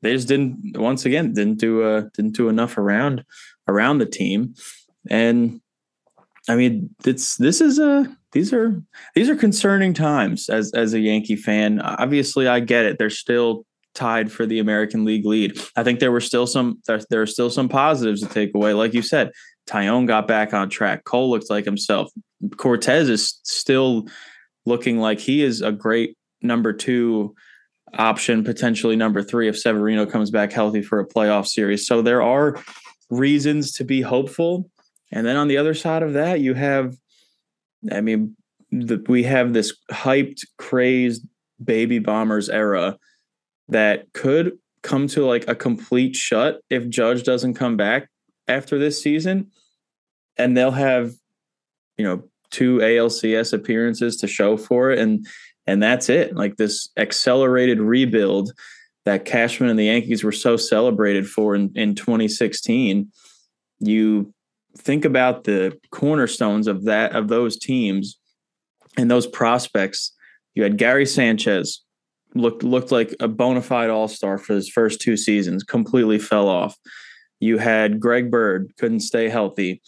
They 0.02 0.14
just 0.14 0.28
didn't 0.28 0.76
once 0.76 1.04
again 1.04 1.32
didn't 1.32 1.58
do 1.58 1.82
uh 1.82 2.02
didn't 2.14 2.35
do 2.35 2.49
enough 2.49 2.78
around 2.78 3.25
around 3.68 3.99
the 3.99 4.06
team. 4.06 4.54
And 5.08 5.61
I 6.49 6.56
mean 6.56 6.90
it's 7.04 7.37
this 7.37 7.61
is 7.61 7.78
a 7.78 8.06
these 8.32 8.52
are 8.52 8.82
these 9.14 9.28
are 9.28 9.37
concerning 9.37 9.94
times 9.94 10.49
as 10.49 10.73
as 10.73 10.94
a 10.94 11.00
Yankee 11.00 11.37
fan. 11.37 11.80
Obviously 11.80 12.49
I 12.49 12.61
get 12.61 12.87
it. 12.87 12.99
They're 12.99 13.11
still 13.11 13.64
tied 13.99 14.31
for 14.31 14.47
the 14.47 14.61
American 14.61 15.05
League 15.05 15.26
lead. 15.26 15.61
I 15.76 15.83
think 15.83 15.99
there 15.99 16.12
were 16.12 16.21
still 16.21 16.47
some 16.47 16.81
there, 16.87 17.00
there 17.11 17.21
are 17.21 17.26
still 17.26 17.50
some 17.50 17.69
positives 17.69 18.23
to 18.23 18.28
take 18.28 18.55
away. 18.55 18.73
Like 18.73 18.95
you 18.95 19.02
said, 19.02 19.33
Taillon 19.69 20.07
got 20.07 20.28
back 20.28 20.55
on 20.55 20.71
track. 20.71 21.05
Cole 21.05 21.31
looks 21.31 21.50
like 21.50 21.64
himself. 21.64 22.11
Cortes 22.57 23.09
is 23.09 23.40
still 23.43 24.07
looking 24.64 24.99
like 24.99 25.19
he 25.19 25.43
is 25.43 25.61
a 25.62 25.73
great 25.73 26.17
number 26.40 26.73
two 26.73 27.35
option, 27.95 28.45
potentially 28.45 28.95
number 28.95 29.23
three 29.23 29.49
if 29.49 29.59
Severino 29.59 30.07
comes 30.07 30.31
back 30.31 30.52
healthy 30.52 30.83
for 30.83 31.00
a 31.00 31.07
playoff 31.07 31.47
series. 31.47 31.87
So 31.87 32.00
there 32.00 32.23
are 32.23 32.62
reasons 33.11 33.73
to 33.73 33.85
be 33.85 34.00
hopeful. 34.00 34.71
And 35.11 35.26
then 35.26 35.37
on 35.37 35.49
the 35.49 35.57
other 35.57 35.75
side 35.75 36.02
of 36.02 36.12
that, 36.12 36.40
you 36.40 36.55
have, 36.55 36.95
I 37.90 38.00
mean, 38.00 38.37
the, 38.71 39.02
we 39.09 39.25
have 39.25 39.55
this 39.55 39.75
hyped, 39.90 40.43
crazed 40.59 41.26
baby 41.62 41.99
bombers 41.99 42.49
era 42.49 42.97
that 43.68 44.12
could 44.12 44.58
come 44.82 45.06
to 45.08 45.26
like 45.26 45.46
a 45.48 45.54
complete 45.54 46.16
shut 46.16 46.60
if 46.70 46.88
Judge 46.88 47.22
doesn't 47.22 47.54
come 47.54 47.76
back 47.76 48.08
after 48.46 48.78
this 48.78 49.02
season. 49.02 49.50
And 50.37 50.56
they'll 50.56 50.70
have, 50.70 51.12
you 51.96 52.04
know, 52.04 52.22
two 52.50 52.78
ALCS 52.78 53.52
appearances 53.52 54.16
to 54.18 54.26
show 54.26 54.56
for 54.56 54.90
it. 54.90 54.98
And 54.98 55.26
and 55.66 55.82
that's 55.82 56.08
it. 56.08 56.34
Like 56.34 56.56
this 56.56 56.88
accelerated 56.96 57.80
rebuild 57.80 58.52
that 59.04 59.26
Cashman 59.26 59.68
and 59.68 59.78
the 59.78 59.84
Yankees 59.84 60.25
were 60.25 60.32
so 60.32 60.56
celebrated 60.56 61.28
for 61.28 61.54
in, 61.54 61.70
in 61.75 61.94
2016. 61.94 63.10
You 63.80 64.32
think 64.78 65.04
about 65.04 65.44
the 65.44 65.78
cornerstones 65.90 66.66
of 66.66 66.84
that 66.84 67.14
of 67.14 67.28
those 67.28 67.58
teams 67.58 68.18
and 68.96 69.10
those 69.10 69.26
prospects. 69.26 70.12
You 70.54 70.62
had 70.62 70.78
Gary 70.78 71.06
Sanchez, 71.06 71.84
looked 72.35 72.62
looked 72.62 72.92
like 72.92 73.14
a 73.20 73.28
bona 73.28 73.62
fide 73.62 73.90
all 73.90 74.08
star 74.08 74.38
for 74.38 74.54
his 74.54 74.68
first 74.68 75.00
two 75.00 75.16
seasons. 75.16 75.62
Completely 75.62 76.18
fell 76.18 76.49
off. 76.49 76.76
You 77.40 77.58
had 77.58 78.00
Greg 78.00 78.30
Bird 78.30 78.73
couldn't 78.78 79.00
stay 79.00 79.28
healthy. 79.28 79.80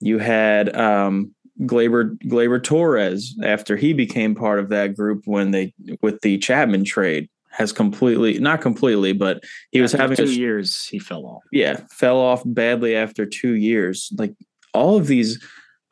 You 0.00 0.18
had 0.18 0.74
um, 0.76 1.34
Gleyber 1.62 2.18
Gleyber 2.24 2.62
Torres 2.62 3.36
after 3.42 3.76
he 3.76 3.92
became 3.92 4.34
part 4.34 4.58
of 4.58 4.68
that 4.70 4.96
group 4.96 5.22
when 5.26 5.50
they 5.50 5.72
with 6.02 6.20
the 6.20 6.38
Chapman 6.38 6.84
trade 6.84 7.28
has 7.50 7.72
completely 7.72 8.38
not 8.38 8.60
completely, 8.60 9.12
but 9.12 9.44
he 9.70 9.80
was 9.80 9.92
having 9.92 10.16
two 10.16 10.24
a, 10.24 10.26
years. 10.26 10.86
He 10.86 10.98
fell 10.98 11.24
off. 11.24 11.42
Yeah, 11.52 11.80
fell 11.90 12.18
off 12.18 12.42
badly 12.44 12.96
after 12.96 13.24
two 13.24 13.54
years. 13.54 14.12
Like 14.18 14.34
all 14.72 14.96
of 14.96 15.06
these 15.06 15.42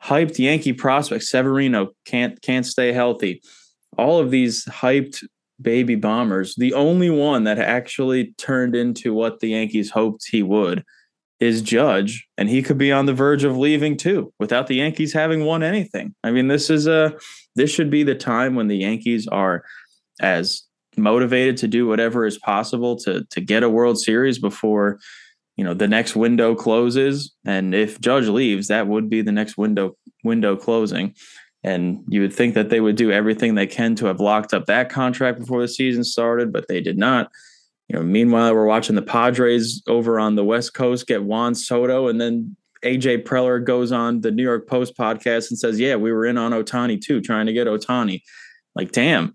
hyped 0.03 0.37
Yankee 0.37 0.73
prospects, 0.73 1.29
Severino 1.29 1.89
can't 2.05 2.41
can't 2.41 2.65
stay 2.65 2.91
healthy. 2.91 3.41
All 3.97 4.19
of 4.19 4.31
these 4.31 4.65
hyped 4.65 5.23
baby 5.61 5.95
bombers, 5.95 6.55
the 6.55 6.73
only 6.73 7.09
one 7.09 7.43
that 7.45 7.59
actually 7.59 8.33
turned 8.37 8.75
into 8.75 9.13
what 9.13 9.39
the 9.39 9.49
Yankees 9.49 9.89
hoped 9.91 10.27
he 10.29 10.43
would 10.43 10.83
is 11.39 11.61
Judge, 11.61 12.27
and 12.37 12.49
he 12.49 12.61
could 12.61 12.77
be 12.77 12.91
on 12.91 13.05
the 13.05 13.13
verge 13.13 13.43
of 13.43 13.57
leaving 13.57 13.97
too 13.97 14.33
without 14.39 14.67
the 14.67 14.75
Yankees 14.75 15.13
having 15.13 15.45
won 15.45 15.61
anything. 15.61 16.15
I 16.23 16.31
mean, 16.31 16.47
this 16.47 16.69
is 16.69 16.87
a 16.87 17.13
this 17.55 17.69
should 17.69 17.89
be 17.89 18.03
the 18.03 18.15
time 18.15 18.55
when 18.55 18.67
the 18.67 18.77
Yankees 18.77 19.27
are 19.27 19.63
as 20.21 20.63
motivated 20.95 21.57
to 21.57 21.67
do 21.67 21.87
whatever 21.87 22.25
is 22.25 22.37
possible 22.37 22.95
to 22.97 23.25
to 23.29 23.41
get 23.41 23.63
a 23.63 23.69
World 23.69 23.99
Series 23.99 24.39
before 24.39 24.99
you 25.57 25.63
know 25.63 25.73
the 25.73 25.87
next 25.87 26.15
window 26.15 26.55
closes 26.55 27.33
and 27.45 27.75
if 27.75 27.99
Judge 27.99 28.27
leaves 28.27 28.67
that 28.67 28.87
would 28.87 29.09
be 29.09 29.21
the 29.21 29.31
next 29.31 29.57
window 29.57 29.95
window 30.23 30.55
closing 30.55 31.13
and 31.63 32.03
you 32.07 32.21
would 32.21 32.33
think 32.33 32.55
that 32.55 32.69
they 32.69 32.81
would 32.81 32.97
do 32.97 33.11
everything 33.11 33.55
they 33.55 33.67
can 33.67 33.95
to 33.95 34.07
have 34.07 34.19
locked 34.19 34.53
up 34.53 34.65
that 34.65 34.89
contract 34.89 35.39
before 35.39 35.61
the 35.61 35.67
season 35.67 36.03
started, 36.03 36.51
but 36.51 36.67
they 36.67 36.81
did 36.81 36.97
not. 36.97 37.31
You 37.87 37.97
know, 37.97 38.03
meanwhile, 38.03 38.53
we're 38.53 38.65
watching 38.65 38.95
the 38.95 39.01
Padres 39.01 39.81
over 39.87 40.19
on 40.19 40.35
the 40.35 40.43
West 40.43 40.73
Coast 40.73 41.07
get 41.07 41.23
Juan 41.23 41.55
Soto, 41.55 42.07
and 42.07 42.19
then 42.19 42.55
AJ 42.83 43.23
Preller 43.23 43.63
goes 43.63 43.91
on 43.91 44.21
the 44.21 44.31
New 44.31 44.43
York 44.43 44.67
Post 44.67 44.97
podcast 44.97 45.49
and 45.49 45.59
says, 45.59 45.79
"Yeah, 45.79 45.95
we 45.95 46.11
were 46.11 46.25
in 46.25 46.37
on 46.37 46.51
Ohtani 46.51 46.99
too, 46.99 47.21
trying 47.21 47.45
to 47.45 47.53
get 47.53 47.67
Ohtani." 47.67 48.21
Like, 48.75 48.91
damn, 48.91 49.33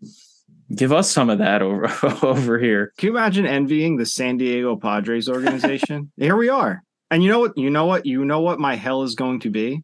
give 0.75 0.93
us 0.93 1.11
some 1.11 1.31
of 1.31 1.39
that 1.39 1.63
over 1.63 1.87
over 2.23 2.59
here. 2.59 2.93
Can 2.99 3.09
you 3.09 3.17
imagine 3.17 3.47
envying 3.47 3.97
the 3.97 4.07
San 4.07 4.37
Diego 4.39 4.77
Padres 4.77 5.29
organization? 5.29 6.11
here 6.17 6.37
we 6.37 6.49
are, 6.49 6.83
and 7.11 7.23
you 7.23 7.31
know 7.31 7.41
what? 7.41 7.57
You 7.57 7.71
know 7.71 7.87
what? 7.87 8.07
You 8.07 8.25
know 8.25 8.41
what? 8.41 8.59
My 8.59 8.75
hell 8.75 9.03
is 9.03 9.15
going 9.15 9.41
to 9.41 9.51
be 9.51 9.83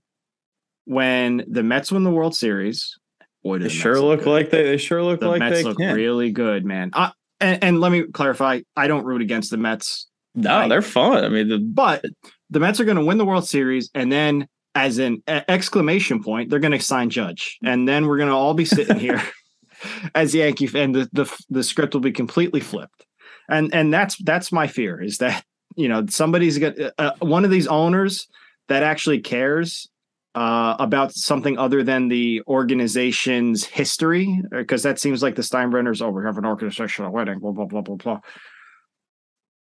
when 0.84 1.44
the 1.48 1.62
Mets 1.62 1.90
win 1.90 2.04
the 2.04 2.10
World 2.10 2.36
Series, 2.36 2.98
boy, 3.42 3.58
they 3.58 3.68
sure 3.68 4.00
look, 4.00 4.18
look 4.18 4.26
like 4.26 4.50
they 4.50 4.64
they 4.64 4.76
sure 4.76 5.02
look 5.02 5.20
the 5.20 5.28
like 5.28 5.40
Mets 5.40 5.56
they 5.56 5.62
look 5.62 5.78
can. 5.78 5.94
really 5.94 6.30
good, 6.30 6.64
man. 6.64 6.90
Uh, 6.92 7.10
and, 7.40 7.64
and, 7.64 7.80
let 7.80 7.92
me 7.92 8.04
clarify: 8.04 8.60
I 8.76 8.86
don't 8.86 9.04
root 9.04 9.22
against 9.22 9.50
the 9.50 9.56
Mets. 9.56 10.08
No, 10.34 10.54
I, 10.54 10.68
they're 10.68 10.82
fun. 10.82 11.24
I 11.24 11.28
mean, 11.28 11.48
the, 11.48 11.58
but 11.58 12.04
the 12.50 12.60
Mets 12.60 12.80
are 12.80 12.84
going 12.84 12.96
to 12.96 13.04
win 13.04 13.18
the 13.18 13.24
World 13.24 13.46
Series, 13.46 13.90
and 13.94 14.10
then 14.10 14.48
as 14.74 14.98
an 14.98 15.22
exclamation 15.28 16.22
point, 16.22 16.50
they're 16.50 16.58
going 16.58 16.72
to 16.72 16.80
sign 16.80 17.10
Judge, 17.10 17.58
and 17.62 17.88
then 17.88 18.06
we're 18.06 18.16
going 18.16 18.28
to 18.28 18.34
all 18.34 18.54
be 18.54 18.64
sitting 18.64 18.98
here 18.98 19.22
as 20.14 20.34
Yankee, 20.34 20.68
and 20.74 20.94
the, 20.94 21.08
the 21.12 21.44
the 21.50 21.62
script 21.62 21.94
will 21.94 22.00
be 22.00 22.12
completely 22.12 22.60
flipped. 22.60 23.06
And 23.48 23.74
and 23.74 23.92
that's 23.92 24.16
that's 24.24 24.52
my 24.52 24.66
fear 24.66 25.00
is 25.02 25.18
that 25.18 25.44
you 25.76 25.88
know 25.88 26.06
somebody's 26.08 26.58
got 26.58 26.74
uh, 26.98 27.12
one 27.20 27.44
of 27.44 27.50
these 27.50 27.66
owners 27.66 28.26
that 28.68 28.82
actually 28.82 29.20
cares 29.20 29.88
uh, 30.34 30.74
about 30.78 31.14
something 31.14 31.56
other 31.58 31.82
than 31.82 32.08
the 32.08 32.42
organization's 32.46 33.64
history, 33.64 34.42
because 34.50 34.82
that 34.82 34.98
seems 34.98 35.22
like 35.22 35.36
the 35.36 35.42
Steinbrenners, 35.42 36.02
oh, 36.02 36.10
we 36.10 36.24
have 36.24 36.38
an 36.38 36.44
organizational 36.44 37.12
wedding, 37.12 37.38
blah, 37.38 37.52
blah, 37.52 37.66
blah, 37.66 37.82
blah, 37.82 37.96
blah, 37.96 38.20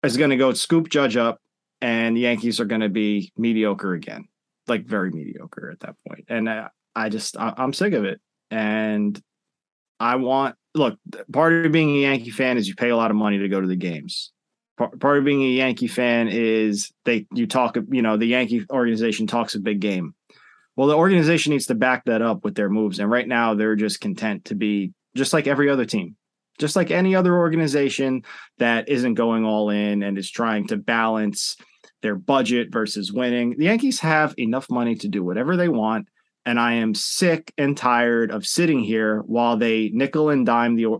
is 0.02 0.16
going 0.16 0.30
to 0.30 0.36
go 0.36 0.52
scoop 0.54 0.88
Judge 0.88 1.16
up, 1.16 1.40
and 1.80 2.16
the 2.16 2.22
Yankees 2.22 2.60
are 2.60 2.64
going 2.64 2.80
to 2.80 2.88
be 2.88 3.32
mediocre 3.36 3.92
again, 3.92 4.24
like 4.66 4.86
very 4.86 5.10
mediocre 5.10 5.70
at 5.70 5.80
that 5.80 5.96
point. 6.08 6.24
And 6.28 6.48
I, 6.48 6.68
I 6.94 7.08
just, 7.10 7.36
I, 7.36 7.52
I'm 7.56 7.72
sick 7.72 7.92
of 7.92 8.04
it. 8.04 8.20
And 8.50 9.20
I 10.00 10.16
want, 10.16 10.56
look, 10.74 10.98
part 11.32 11.66
of 11.66 11.72
being 11.72 11.90
a 11.96 12.00
Yankee 12.00 12.30
fan 12.30 12.56
is 12.56 12.68
you 12.68 12.74
pay 12.74 12.90
a 12.90 12.96
lot 12.96 13.10
of 13.10 13.16
money 13.16 13.38
to 13.38 13.48
go 13.48 13.60
to 13.60 13.66
the 13.66 13.76
games. 13.76 14.32
Part, 14.76 14.98
part 14.98 15.18
of 15.18 15.24
being 15.24 15.42
a 15.42 15.48
Yankee 15.48 15.88
fan 15.88 16.28
is 16.28 16.90
they, 17.04 17.26
you 17.32 17.46
talk, 17.46 17.76
you 17.90 18.02
know, 18.02 18.16
the 18.16 18.26
Yankee 18.26 18.64
organization 18.70 19.26
talks 19.26 19.54
a 19.54 19.60
big 19.60 19.80
game 19.80 20.14
well, 20.76 20.88
the 20.88 20.96
organization 20.96 21.52
needs 21.52 21.66
to 21.66 21.74
back 21.74 22.04
that 22.06 22.22
up 22.22 22.44
with 22.44 22.54
their 22.54 22.68
moves. 22.68 22.98
And 22.98 23.10
right 23.10 23.28
now, 23.28 23.54
they're 23.54 23.76
just 23.76 24.00
content 24.00 24.46
to 24.46 24.54
be 24.54 24.92
just 25.16 25.32
like 25.32 25.46
every 25.46 25.70
other 25.70 25.84
team, 25.84 26.16
just 26.58 26.74
like 26.74 26.90
any 26.90 27.14
other 27.14 27.36
organization 27.36 28.22
that 28.58 28.88
isn't 28.88 29.14
going 29.14 29.44
all 29.44 29.70
in 29.70 30.02
and 30.02 30.18
is 30.18 30.30
trying 30.30 30.66
to 30.68 30.76
balance 30.76 31.56
their 32.02 32.16
budget 32.16 32.68
versus 32.72 33.12
winning. 33.12 33.54
The 33.56 33.64
Yankees 33.64 34.00
have 34.00 34.34
enough 34.36 34.68
money 34.68 34.94
to 34.96 35.08
do 35.08 35.22
whatever 35.22 35.56
they 35.56 35.68
want. 35.68 36.08
and 36.46 36.60
I 36.60 36.74
am 36.74 36.94
sick 36.94 37.52
and 37.56 37.76
tired 37.76 38.30
of 38.30 38.46
sitting 38.46 38.80
here 38.80 39.20
while 39.20 39.56
they 39.56 39.90
nickel 39.92 40.30
and 40.30 40.44
dime 40.44 40.76
the 40.76 40.98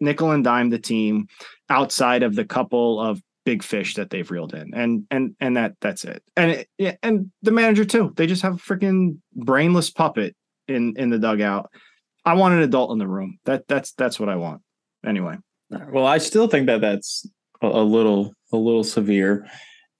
nickel 0.00 0.30
and 0.30 0.44
dime 0.44 0.70
the 0.70 0.78
team 0.78 1.28
outside 1.70 2.22
of 2.22 2.34
the 2.34 2.44
couple 2.44 3.00
of 3.00 3.22
big 3.44 3.62
fish 3.62 3.94
that 3.94 4.10
they've 4.10 4.30
reeled 4.30 4.54
in, 4.54 4.72
and 4.74 5.06
and 5.10 5.36
and 5.40 5.56
that 5.56 5.74
that's 5.80 6.04
it. 6.04 6.22
And 6.36 6.50
it, 6.52 6.68
yeah, 6.78 6.96
and 7.02 7.30
the 7.42 7.50
manager 7.50 7.84
too. 7.84 8.12
They 8.16 8.26
just 8.26 8.42
have 8.42 8.54
a 8.54 8.58
freaking 8.58 9.18
brainless 9.34 9.90
puppet 9.90 10.34
in 10.68 10.94
in 10.96 11.10
the 11.10 11.18
dugout. 11.18 11.70
I 12.24 12.34
want 12.34 12.54
an 12.54 12.60
adult 12.60 12.90
in 12.92 12.98
the 12.98 13.08
room. 13.08 13.38
That 13.44 13.68
that's 13.68 13.92
that's 13.92 14.18
what 14.18 14.28
I 14.28 14.36
want. 14.36 14.62
Anyway. 15.06 15.36
Well, 15.70 16.06
I 16.06 16.18
still 16.18 16.46
think 16.46 16.66
that 16.66 16.80
that's 16.80 17.26
a, 17.62 17.66
a 17.66 17.84
little 17.84 18.32
a 18.52 18.56
little 18.56 18.84
severe 18.84 19.46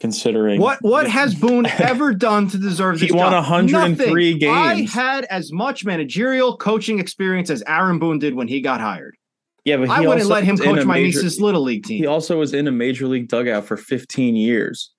considering 0.01 0.61
what 0.61 0.79
what 0.83 1.09
has 1.09 1.35
Boone 1.41 1.67
ever 1.67 2.15
done 2.15 2.49
to 2.49 2.59
deserve 2.59 3.01
this? 3.01 3.11
He 3.11 3.17
won 3.17 3.33
103 3.33 3.95
Nothing. 4.07 4.39
games. 4.39 4.95
I 4.97 5.01
had 5.01 5.25
as 5.25 5.53
much 5.53 5.85
managerial 5.85 6.57
coaching 6.57 6.99
experience 6.99 7.51
as 7.51 7.63
Aaron 7.67 7.99
Boone 7.99 8.19
did 8.19 8.35
when 8.35 8.49
he 8.49 8.61
got 8.61 8.81
hired. 8.81 9.17
Yeah, 9.65 9.79
but 9.79 9.89
I 9.89 10.07
wouldn't 10.07 10.29
let 10.29 10.45
him 10.45 10.59
coach 10.59 10.85
my 10.85 10.95
major, 10.95 11.23
niece's 11.23 11.41
little 11.41 11.63
league 11.63 11.85
team. 11.85 11.99
He 11.99 12.07
also 12.07 12.39
was 12.39 12.53
in 12.53 12.69
a 12.69 12.73
major 12.73 13.07
league 13.07 13.29
dugout 13.29 13.65
for 13.65 13.77
15 13.77 14.37
years. 14.37 14.93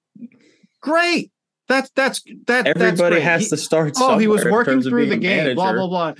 Great. 0.81 1.31
That's 1.67 1.89
that's 1.95 2.24
that. 2.48 2.67
Everybody 2.67 3.15
that's 3.15 3.25
has 3.25 3.43
he, 3.43 3.50
to 3.50 3.57
start. 3.57 3.93
Oh, 3.98 4.17
he 4.17 4.27
was 4.27 4.45
working 4.45 4.81
through 4.81 5.07
the 5.07 5.17
game. 5.17 5.55
Blah 5.55 5.74
blah 5.74 5.88
blah. 5.88 6.13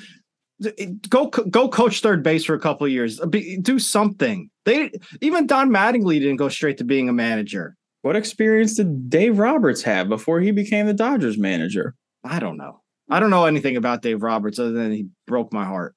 Go 1.10 1.28
go 1.28 1.70
coach 1.70 2.02
third 2.02 2.24
base 2.24 2.46
for 2.46 2.56
a 2.56 2.60
couple 2.60 2.88
years. 2.88 3.20
Be, 3.30 3.58
do 3.58 3.78
something. 3.78 4.50
They 4.66 4.92
even 5.22 5.46
Don 5.46 5.70
Mattingly 5.70 6.20
didn't 6.20 6.38
go 6.38 6.50
straight 6.50 6.78
to 6.80 6.84
being 6.84 7.10
a 7.10 7.14
manager. 7.14 7.75
What 8.02 8.16
experience 8.16 8.75
did 8.75 9.10
Dave 9.10 9.38
Roberts 9.38 9.82
have 9.84 10.10
before 10.10 10.40
he 10.40 10.52
became 10.52 10.88
the 10.88 10.94
Dodgers 10.94 11.38
manager? 11.38 11.96
I 12.24 12.40
don't 12.40 12.58
know. 12.58 12.82
I 13.10 13.20
don't 13.20 13.30
know 13.30 13.46
anything 13.46 13.78
about 13.78 14.02
Dave 14.02 14.24
Roberts 14.24 14.58
other 14.58 14.72
than 14.72 14.92
he 14.92 15.08
broke 15.28 15.54
my 15.54 15.66
heart. 15.66 15.96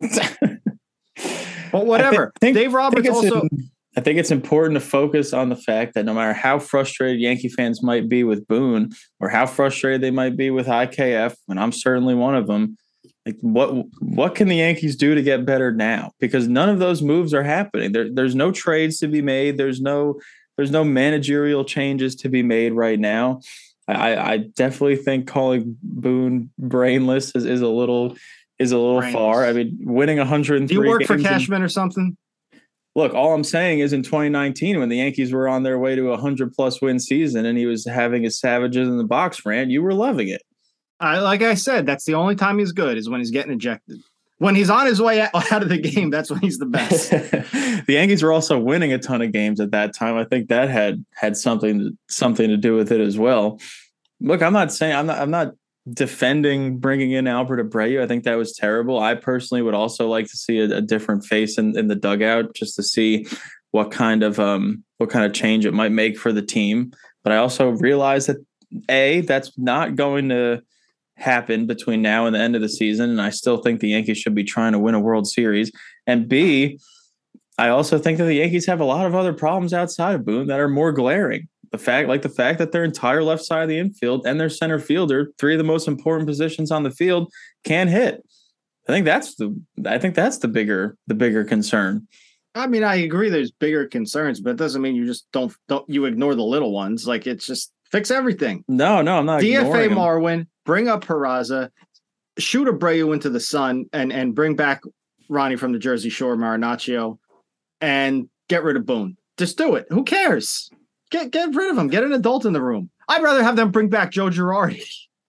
but 1.72 1.86
whatever. 1.86 2.32
I 2.36 2.38
think, 2.40 2.56
Dave 2.56 2.72
Roberts 2.72 3.08
I 3.08 3.12
also. 3.12 3.40
In, 3.42 3.70
I 3.96 4.00
think 4.00 4.18
it's 4.18 4.30
important 4.30 4.74
to 4.74 4.80
focus 4.80 5.32
on 5.32 5.48
the 5.48 5.56
fact 5.56 5.94
that 5.94 6.04
no 6.04 6.14
matter 6.14 6.32
how 6.32 6.58
frustrated 6.58 7.20
Yankee 7.20 7.48
fans 7.48 7.82
might 7.82 8.08
be 8.08 8.22
with 8.22 8.46
Boone 8.46 8.90
or 9.18 9.28
how 9.28 9.46
frustrated 9.46 10.00
they 10.00 10.12
might 10.12 10.36
be 10.36 10.50
with 10.50 10.68
IKF, 10.68 11.34
and 11.48 11.58
I'm 11.58 11.72
certainly 11.72 12.14
one 12.14 12.36
of 12.36 12.46
them, 12.46 12.76
like 13.26 13.36
what 13.40 13.86
what 14.00 14.34
can 14.34 14.48
the 14.48 14.56
Yankees 14.56 14.96
do 14.96 15.14
to 15.14 15.22
get 15.22 15.44
better 15.44 15.72
now? 15.72 16.12
Because 16.20 16.46
none 16.46 16.68
of 16.68 16.78
those 16.78 17.02
moves 17.02 17.34
are 17.34 17.42
happening. 17.42 17.92
There, 17.92 18.08
there's 18.12 18.34
no 18.34 18.52
trades 18.52 18.98
to 18.98 19.08
be 19.08 19.22
made. 19.22 19.58
There's 19.58 19.80
no 19.80 20.20
there's 20.56 20.70
no 20.70 20.84
managerial 20.84 21.64
changes 21.64 22.14
to 22.16 22.28
be 22.28 22.42
made 22.42 22.72
right 22.72 22.98
now. 22.98 23.40
I, 23.88 24.16
I 24.16 24.36
definitely 24.36 24.96
think 24.96 25.26
calling 25.26 25.76
Boone 25.82 26.50
brainless 26.58 27.34
is, 27.34 27.44
is 27.44 27.60
a 27.60 27.68
little 27.68 28.16
is 28.60 28.72
a 28.72 28.78
little 28.78 29.02
far. 29.10 29.46
I 29.46 29.52
mean, 29.52 29.78
winning 29.80 30.18
103. 30.18 30.66
Do 30.66 30.74
you 30.82 30.88
work 30.88 31.04
for 31.04 31.18
Cashman 31.18 31.62
or 31.62 31.68
something? 31.68 32.16
Look, 32.94 33.14
all 33.14 33.32
I'm 33.32 33.44
saying 33.44 33.78
is 33.78 33.92
in 33.92 34.02
2019, 34.02 34.78
when 34.78 34.90
the 34.90 34.98
Yankees 34.98 35.32
were 35.32 35.48
on 35.48 35.62
their 35.62 35.78
way 35.78 35.96
to 35.96 36.08
a 36.08 36.10
100 36.10 36.52
plus 36.52 36.82
win 36.82 36.98
season 36.98 37.46
and 37.46 37.56
he 37.56 37.64
was 37.64 37.86
having 37.86 38.22
his 38.22 38.38
savages 38.38 38.86
in 38.86 38.98
the 38.98 39.04
box 39.04 39.46
rant, 39.46 39.70
you 39.70 39.80
were 39.80 39.94
loving 39.94 40.28
it. 40.28 40.42
I, 41.00 41.20
like 41.20 41.40
I 41.40 41.54
said, 41.54 41.86
that's 41.86 42.04
the 42.04 42.14
only 42.14 42.34
time 42.34 42.58
he's 42.58 42.72
good 42.72 42.98
is 42.98 43.08
when 43.08 43.20
he's 43.20 43.30
getting 43.30 43.52
ejected. 43.52 44.00
When 44.36 44.54
he's 44.54 44.68
on 44.68 44.86
his 44.86 45.00
way 45.00 45.22
out 45.22 45.32
of 45.62 45.68
the 45.70 45.78
game, 45.78 46.10
that's 46.10 46.30
when 46.30 46.40
he's 46.40 46.58
the 46.58 46.66
best. 46.66 47.10
the 47.10 47.84
Yankees 47.88 48.22
were 48.22 48.32
also 48.32 48.58
winning 48.58 48.92
a 48.92 48.98
ton 48.98 49.22
of 49.22 49.32
games 49.32 49.60
at 49.60 49.70
that 49.70 49.94
time. 49.94 50.16
I 50.16 50.24
think 50.24 50.48
that 50.48 50.68
had 50.68 51.02
had 51.14 51.36
something 51.36 51.96
something 52.08 52.48
to 52.48 52.56
do 52.58 52.74
with 52.74 52.92
it 52.92 53.00
as 53.00 53.18
well. 53.18 53.60
Look, 54.20 54.42
I'm 54.42 54.52
not 54.52 54.72
saying 54.72 54.94
I'm 54.94 55.06
not 55.06 55.18
I'm 55.18 55.30
not 55.30 55.54
defending 55.92 56.78
bringing 56.78 57.12
in 57.12 57.26
Albert 57.26 57.68
Abreu. 57.68 58.02
I 58.02 58.06
think 58.06 58.24
that 58.24 58.36
was 58.36 58.52
terrible. 58.52 58.98
I 58.98 59.14
personally 59.14 59.62
would 59.62 59.74
also 59.74 60.08
like 60.08 60.26
to 60.26 60.36
see 60.36 60.58
a, 60.58 60.76
a 60.76 60.80
different 60.80 61.24
face 61.24 61.58
in, 61.58 61.76
in 61.76 61.88
the 61.88 61.94
dugout 61.94 62.54
just 62.54 62.76
to 62.76 62.82
see 62.82 63.26
what 63.72 63.90
kind 63.90 64.22
of 64.22 64.38
um 64.40 64.84
what 64.98 65.10
kind 65.10 65.24
of 65.24 65.32
change 65.32 65.64
it 65.64 65.74
might 65.74 65.92
make 65.92 66.18
for 66.18 66.32
the 66.32 66.42
team. 66.42 66.92
But 67.22 67.32
I 67.32 67.36
also 67.36 67.70
realize 67.70 68.26
that 68.26 68.36
a 68.88 69.22
that's 69.22 69.56
not 69.58 69.96
going 69.96 70.28
to 70.28 70.62
happen 71.16 71.66
between 71.66 72.00
now 72.02 72.26
and 72.26 72.34
the 72.34 72.40
end 72.40 72.56
of 72.56 72.62
the 72.62 72.68
season, 72.68 73.10
and 73.10 73.20
I 73.20 73.30
still 73.30 73.58
think 73.58 73.80
the 73.80 73.90
Yankees 73.90 74.18
should 74.18 74.34
be 74.34 74.44
trying 74.44 74.72
to 74.72 74.78
win 74.78 74.94
a 74.94 75.00
World 75.00 75.28
Series. 75.28 75.70
And 76.06 76.28
B, 76.28 76.78
I 77.58 77.68
also 77.68 77.98
think 77.98 78.18
that 78.18 78.24
the 78.24 78.34
Yankees 78.34 78.66
have 78.66 78.80
a 78.80 78.84
lot 78.84 79.06
of 79.06 79.14
other 79.14 79.34
problems 79.34 79.74
outside 79.74 80.14
of 80.14 80.24
Boone 80.24 80.46
that 80.46 80.60
are 80.60 80.68
more 80.68 80.92
glaring 80.92 81.48
the 81.72 81.78
fact 81.78 82.08
like 82.08 82.22
the 82.22 82.28
fact 82.28 82.58
that 82.58 82.72
their 82.72 82.84
entire 82.84 83.22
left 83.22 83.44
side 83.44 83.62
of 83.62 83.68
the 83.68 83.78
infield 83.78 84.26
and 84.26 84.40
their 84.40 84.50
center 84.50 84.78
fielder, 84.78 85.32
three 85.38 85.54
of 85.54 85.58
the 85.58 85.64
most 85.64 85.86
important 85.86 86.26
positions 86.26 86.70
on 86.70 86.82
the 86.82 86.90
field, 86.90 87.32
can 87.64 87.88
hit. 87.88 88.22
I 88.88 88.92
think 88.92 89.04
that's 89.04 89.36
the 89.36 89.56
I 89.86 89.98
think 89.98 90.14
that's 90.14 90.38
the 90.38 90.48
bigger 90.48 90.96
the 91.06 91.14
bigger 91.14 91.44
concern. 91.44 92.08
I 92.54 92.66
mean, 92.66 92.82
I 92.82 92.96
agree 92.96 93.30
there's 93.30 93.52
bigger 93.52 93.86
concerns, 93.86 94.40
but 94.40 94.50
it 94.50 94.56
doesn't 94.56 94.82
mean 94.82 94.96
you 94.96 95.06
just 95.06 95.30
don't 95.32 95.54
don't 95.68 95.88
you 95.88 96.06
ignore 96.06 96.34
the 96.34 96.42
little 96.42 96.72
ones. 96.72 97.06
Like 97.06 97.26
it's 97.26 97.46
just 97.46 97.72
fix 97.90 98.10
everything. 98.10 98.64
No, 98.66 99.00
no, 99.02 99.18
I'm 99.18 99.26
not. 99.26 99.42
DFA 99.42 99.88
Marwin, 99.90 100.46
bring 100.64 100.88
up 100.88 101.04
Peraza, 101.04 101.70
shoot 102.38 102.66
Abreu 102.66 103.14
into 103.14 103.30
the 103.30 103.40
sun, 103.40 103.84
and 103.92 104.12
and 104.12 104.34
bring 104.34 104.56
back 104.56 104.82
Ronnie 105.28 105.56
from 105.56 105.72
the 105.72 105.78
Jersey 105.78 106.10
Shore, 106.10 106.36
Marinaccio, 106.36 107.18
and 107.80 108.28
get 108.48 108.64
rid 108.64 108.76
of 108.76 108.84
Boone. 108.84 109.16
Just 109.38 109.56
do 109.56 109.76
it. 109.76 109.86
Who 109.90 110.02
cares? 110.02 110.68
Get 111.10 111.30
get 111.30 111.54
rid 111.54 111.70
of 111.70 111.78
him. 111.78 111.88
Get 111.88 112.04
an 112.04 112.12
adult 112.12 112.46
in 112.46 112.52
the 112.52 112.62
room. 112.62 112.90
I'd 113.08 113.22
rather 113.22 113.42
have 113.42 113.56
them 113.56 113.70
bring 113.70 113.88
back 113.88 114.12
Joe 114.12 114.30
Girardi. 114.30 114.82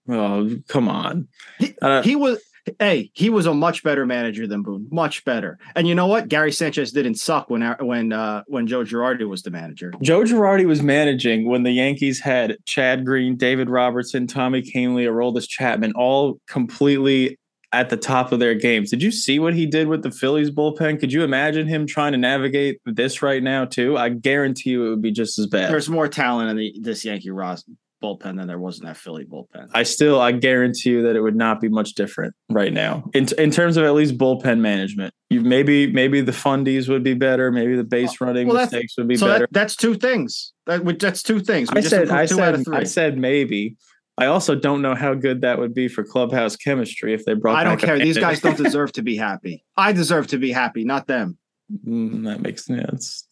Oh, 0.09 0.57
come 0.67 0.87
on. 0.87 1.27
He, 1.59 1.75
uh, 1.81 2.01
he 2.01 2.15
was 2.15 2.41
hey, 2.79 3.11
he 3.13 3.29
was 3.29 3.45
a 3.45 3.53
much 3.53 3.83
better 3.83 4.05
manager 4.05 4.47
than 4.47 4.63
Boone, 4.63 4.87
much 4.91 5.23
better. 5.25 5.57
And 5.75 5.87
you 5.87 5.95
know 5.95 6.07
what? 6.07 6.27
Gary 6.27 6.51
Sanchez 6.51 6.91
didn't 6.91 7.15
suck 7.15 7.49
when 7.49 7.61
when 7.79 8.13
uh, 8.13 8.43
when 8.47 8.67
Joe 8.67 8.83
Girardi 8.83 9.27
was 9.27 9.43
the 9.43 9.51
manager. 9.51 9.93
Joe 10.01 10.23
Girardi 10.23 10.65
was 10.65 10.81
managing 10.81 11.47
when 11.47 11.63
the 11.63 11.71
Yankees 11.71 12.19
had 12.19 12.57
Chad 12.65 13.05
Green, 13.05 13.35
David 13.35 13.69
Robertson, 13.69 14.27
Tommy 14.27 14.61
Kahnle, 14.61 15.05
Aroldis 15.05 15.47
Chapman, 15.47 15.93
all 15.95 16.39
completely 16.47 17.37
at 17.73 17.89
the 17.89 17.97
top 17.97 18.31
of 18.31 18.39
their 18.39 18.53
games. 18.53 18.89
Did 18.89 19.01
you 19.01 19.11
see 19.11 19.39
what 19.39 19.53
he 19.53 19.65
did 19.65 19.87
with 19.87 20.03
the 20.03 20.11
Phillies 20.11 20.51
bullpen? 20.51 20.99
Could 20.99 21.13
you 21.13 21.23
imagine 21.23 21.67
him 21.67 21.87
trying 21.87 22.11
to 22.11 22.17
navigate 22.17 22.79
this 22.85 23.21
right 23.21 23.41
now 23.41 23.65
too? 23.65 23.97
I 23.97 24.09
guarantee 24.09 24.71
you 24.71 24.87
it 24.87 24.89
would 24.89 25.01
be 25.01 25.11
just 25.11 25.39
as 25.39 25.47
bad. 25.47 25.71
There's 25.71 25.89
more 25.89 26.07
talent 26.07 26.49
in 26.49 26.57
the, 26.57 26.73
this 26.81 27.05
Yankee 27.05 27.31
Ross 27.31 27.63
bullpen 28.01 28.37
than 28.37 28.47
there 28.47 28.59
was 28.59 28.79
in 28.79 28.85
that 28.85 28.97
Philly 28.97 29.25
bullpen. 29.25 29.69
I 29.73 29.83
still 29.83 30.19
I 30.19 30.31
guarantee 30.31 30.89
you 30.89 31.03
that 31.03 31.15
it 31.15 31.21
would 31.21 31.35
not 31.35 31.61
be 31.61 31.69
much 31.69 31.93
different 31.93 32.33
right 32.49 32.73
now 32.73 33.09
in 33.13 33.27
in 33.37 33.51
terms 33.51 33.77
of 33.77 33.85
at 33.85 33.93
least 33.93 34.17
bullpen 34.17 34.59
management. 34.59 35.13
You 35.29 35.41
maybe 35.41 35.91
maybe 35.91 36.21
the 36.21 36.31
fundies 36.31 36.89
would 36.89 37.03
be 37.03 37.13
better. 37.13 37.51
Maybe 37.51 37.75
the 37.75 37.83
base 37.83 38.19
running 38.19 38.47
well, 38.47 38.57
mistakes 38.57 38.95
would 38.97 39.07
be 39.07 39.15
so 39.15 39.27
better. 39.27 39.45
That, 39.45 39.53
that's 39.53 39.75
two 39.75 39.95
things. 39.95 40.51
That 40.65 40.99
that's 40.99 41.23
two 41.23 41.39
things. 41.39 41.69
We 41.71 41.79
I 41.79 41.83
said 41.83 42.09
I 42.09 42.25
said 42.25 42.63
I 42.71 42.83
said 42.83 43.17
maybe. 43.17 43.77
I 44.17 44.25
also 44.25 44.55
don't 44.55 44.81
know 44.81 44.93
how 44.93 45.13
good 45.13 45.41
that 45.41 45.57
would 45.57 45.73
be 45.73 45.87
for 45.87 46.03
clubhouse 46.03 46.55
chemistry 46.55 47.13
if 47.13 47.25
they 47.25 47.33
brought. 47.33 47.55
I 47.55 47.63
don't 47.63 47.79
care. 47.79 47.97
These 47.97 48.17
guys 48.17 48.41
don't 48.41 48.57
deserve 48.63 48.91
to 48.93 49.01
be 49.01 49.15
happy. 49.15 49.63
I 49.77 49.93
deserve 49.93 50.27
to 50.27 50.37
be 50.37 50.51
happy, 50.51 50.83
not 50.83 51.07
them. 51.07 51.37
Mm, 51.85 52.25
that 52.25 52.41
makes 52.41 52.65
sense. 52.65 53.27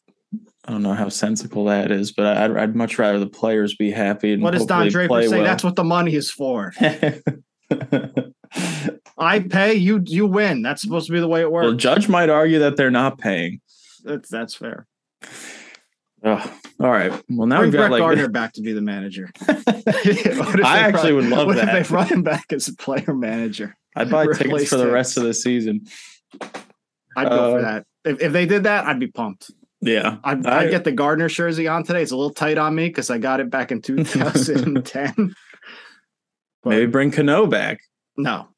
I 0.65 0.71
don't 0.71 0.83
know 0.83 0.93
how 0.93 1.09
sensible 1.09 1.65
that 1.65 1.91
is, 1.91 2.11
but 2.11 2.37
I'd, 2.37 2.55
I'd 2.55 2.75
much 2.75 2.99
rather 2.99 3.19
the 3.19 3.27
players 3.27 3.75
be 3.75 3.91
happy. 3.91 4.37
what 4.37 4.51
does 4.51 4.65
Don 4.65 4.87
Draper 4.87 5.23
say? 5.23 5.37
Well. 5.37 5.43
That's 5.43 5.63
what 5.63 5.75
the 5.75 5.83
money 5.83 6.15
is 6.15 6.31
for. 6.31 6.73
I 9.17 9.39
pay 9.39 9.73
you. 9.73 10.01
You 10.05 10.27
win. 10.27 10.61
That's 10.61 10.81
supposed 10.81 11.07
to 11.07 11.13
be 11.13 11.19
the 11.19 11.27
way 11.27 11.41
it 11.41 11.51
works. 11.51 11.65
Well, 11.65 11.73
Judge 11.73 12.07
might 12.07 12.29
argue 12.29 12.59
that 12.59 12.77
they're 12.77 12.91
not 12.91 13.17
paying. 13.17 13.61
That's 14.03 14.29
that's 14.29 14.55
fair. 14.55 14.87
Oh, 16.23 16.59
all 16.79 16.89
right. 16.91 17.11
Well, 17.29 17.47
now 17.47 17.59
Bring 17.59 17.71
we've 17.71 17.73
got 17.73 17.79
Brett 17.79 17.91
like 17.91 17.99
Gardner 17.99 18.27
back 18.27 18.53
to 18.53 18.61
be 18.61 18.73
the 18.73 18.81
manager. 18.81 19.29
I 19.47 20.79
actually 20.79 21.11
brought, 21.11 21.13
would 21.13 21.25
love 21.25 21.47
what 21.47 21.55
that. 21.55 21.75
If 21.75 21.87
they 21.87 21.93
brought 21.93 22.11
him 22.11 22.23
back 22.23 22.51
as 22.51 22.67
a 22.67 22.75
player 22.75 23.13
manager. 23.13 23.77
I'd 23.95 24.09
buy 24.09 24.25
tickets 24.33 24.69
for 24.69 24.77
the 24.77 24.91
rest 24.91 25.17
of 25.17 25.23
the 25.23 25.33
season. 25.33 25.87
I'd 27.15 27.29
go 27.29 27.55
uh, 27.55 27.55
for 27.55 27.61
that. 27.61 27.85
If, 28.05 28.21
if 28.21 28.33
they 28.33 28.45
did 28.45 28.63
that, 28.63 28.85
I'd 28.85 28.99
be 28.99 29.07
pumped. 29.07 29.51
Yeah, 29.81 30.17
I'd, 30.25 30.45
I, 30.45 30.63
would 30.63 30.71
get 30.71 30.83
the 30.83 30.91
Gardner 30.91 31.29
jersey 31.29 31.67
on 31.67 31.83
today. 31.83 32.01
It's 32.01 32.11
a 32.11 32.17
little 32.17 32.33
tight 32.33 32.57
on 32.57 32.75
me 32.75 32.87
because 32.89 33.09
I 33.09 33.17
got 33.17 33.39
it 33.39 33.49
back 33.49 33.71
in 33.71 33.81
2010. 33.83 35.33
Maybe 36.65 36.85
bring 36.85 37.11
Cano 37.11 37.47
back. 37.47 37.79
No, 38.17 38.49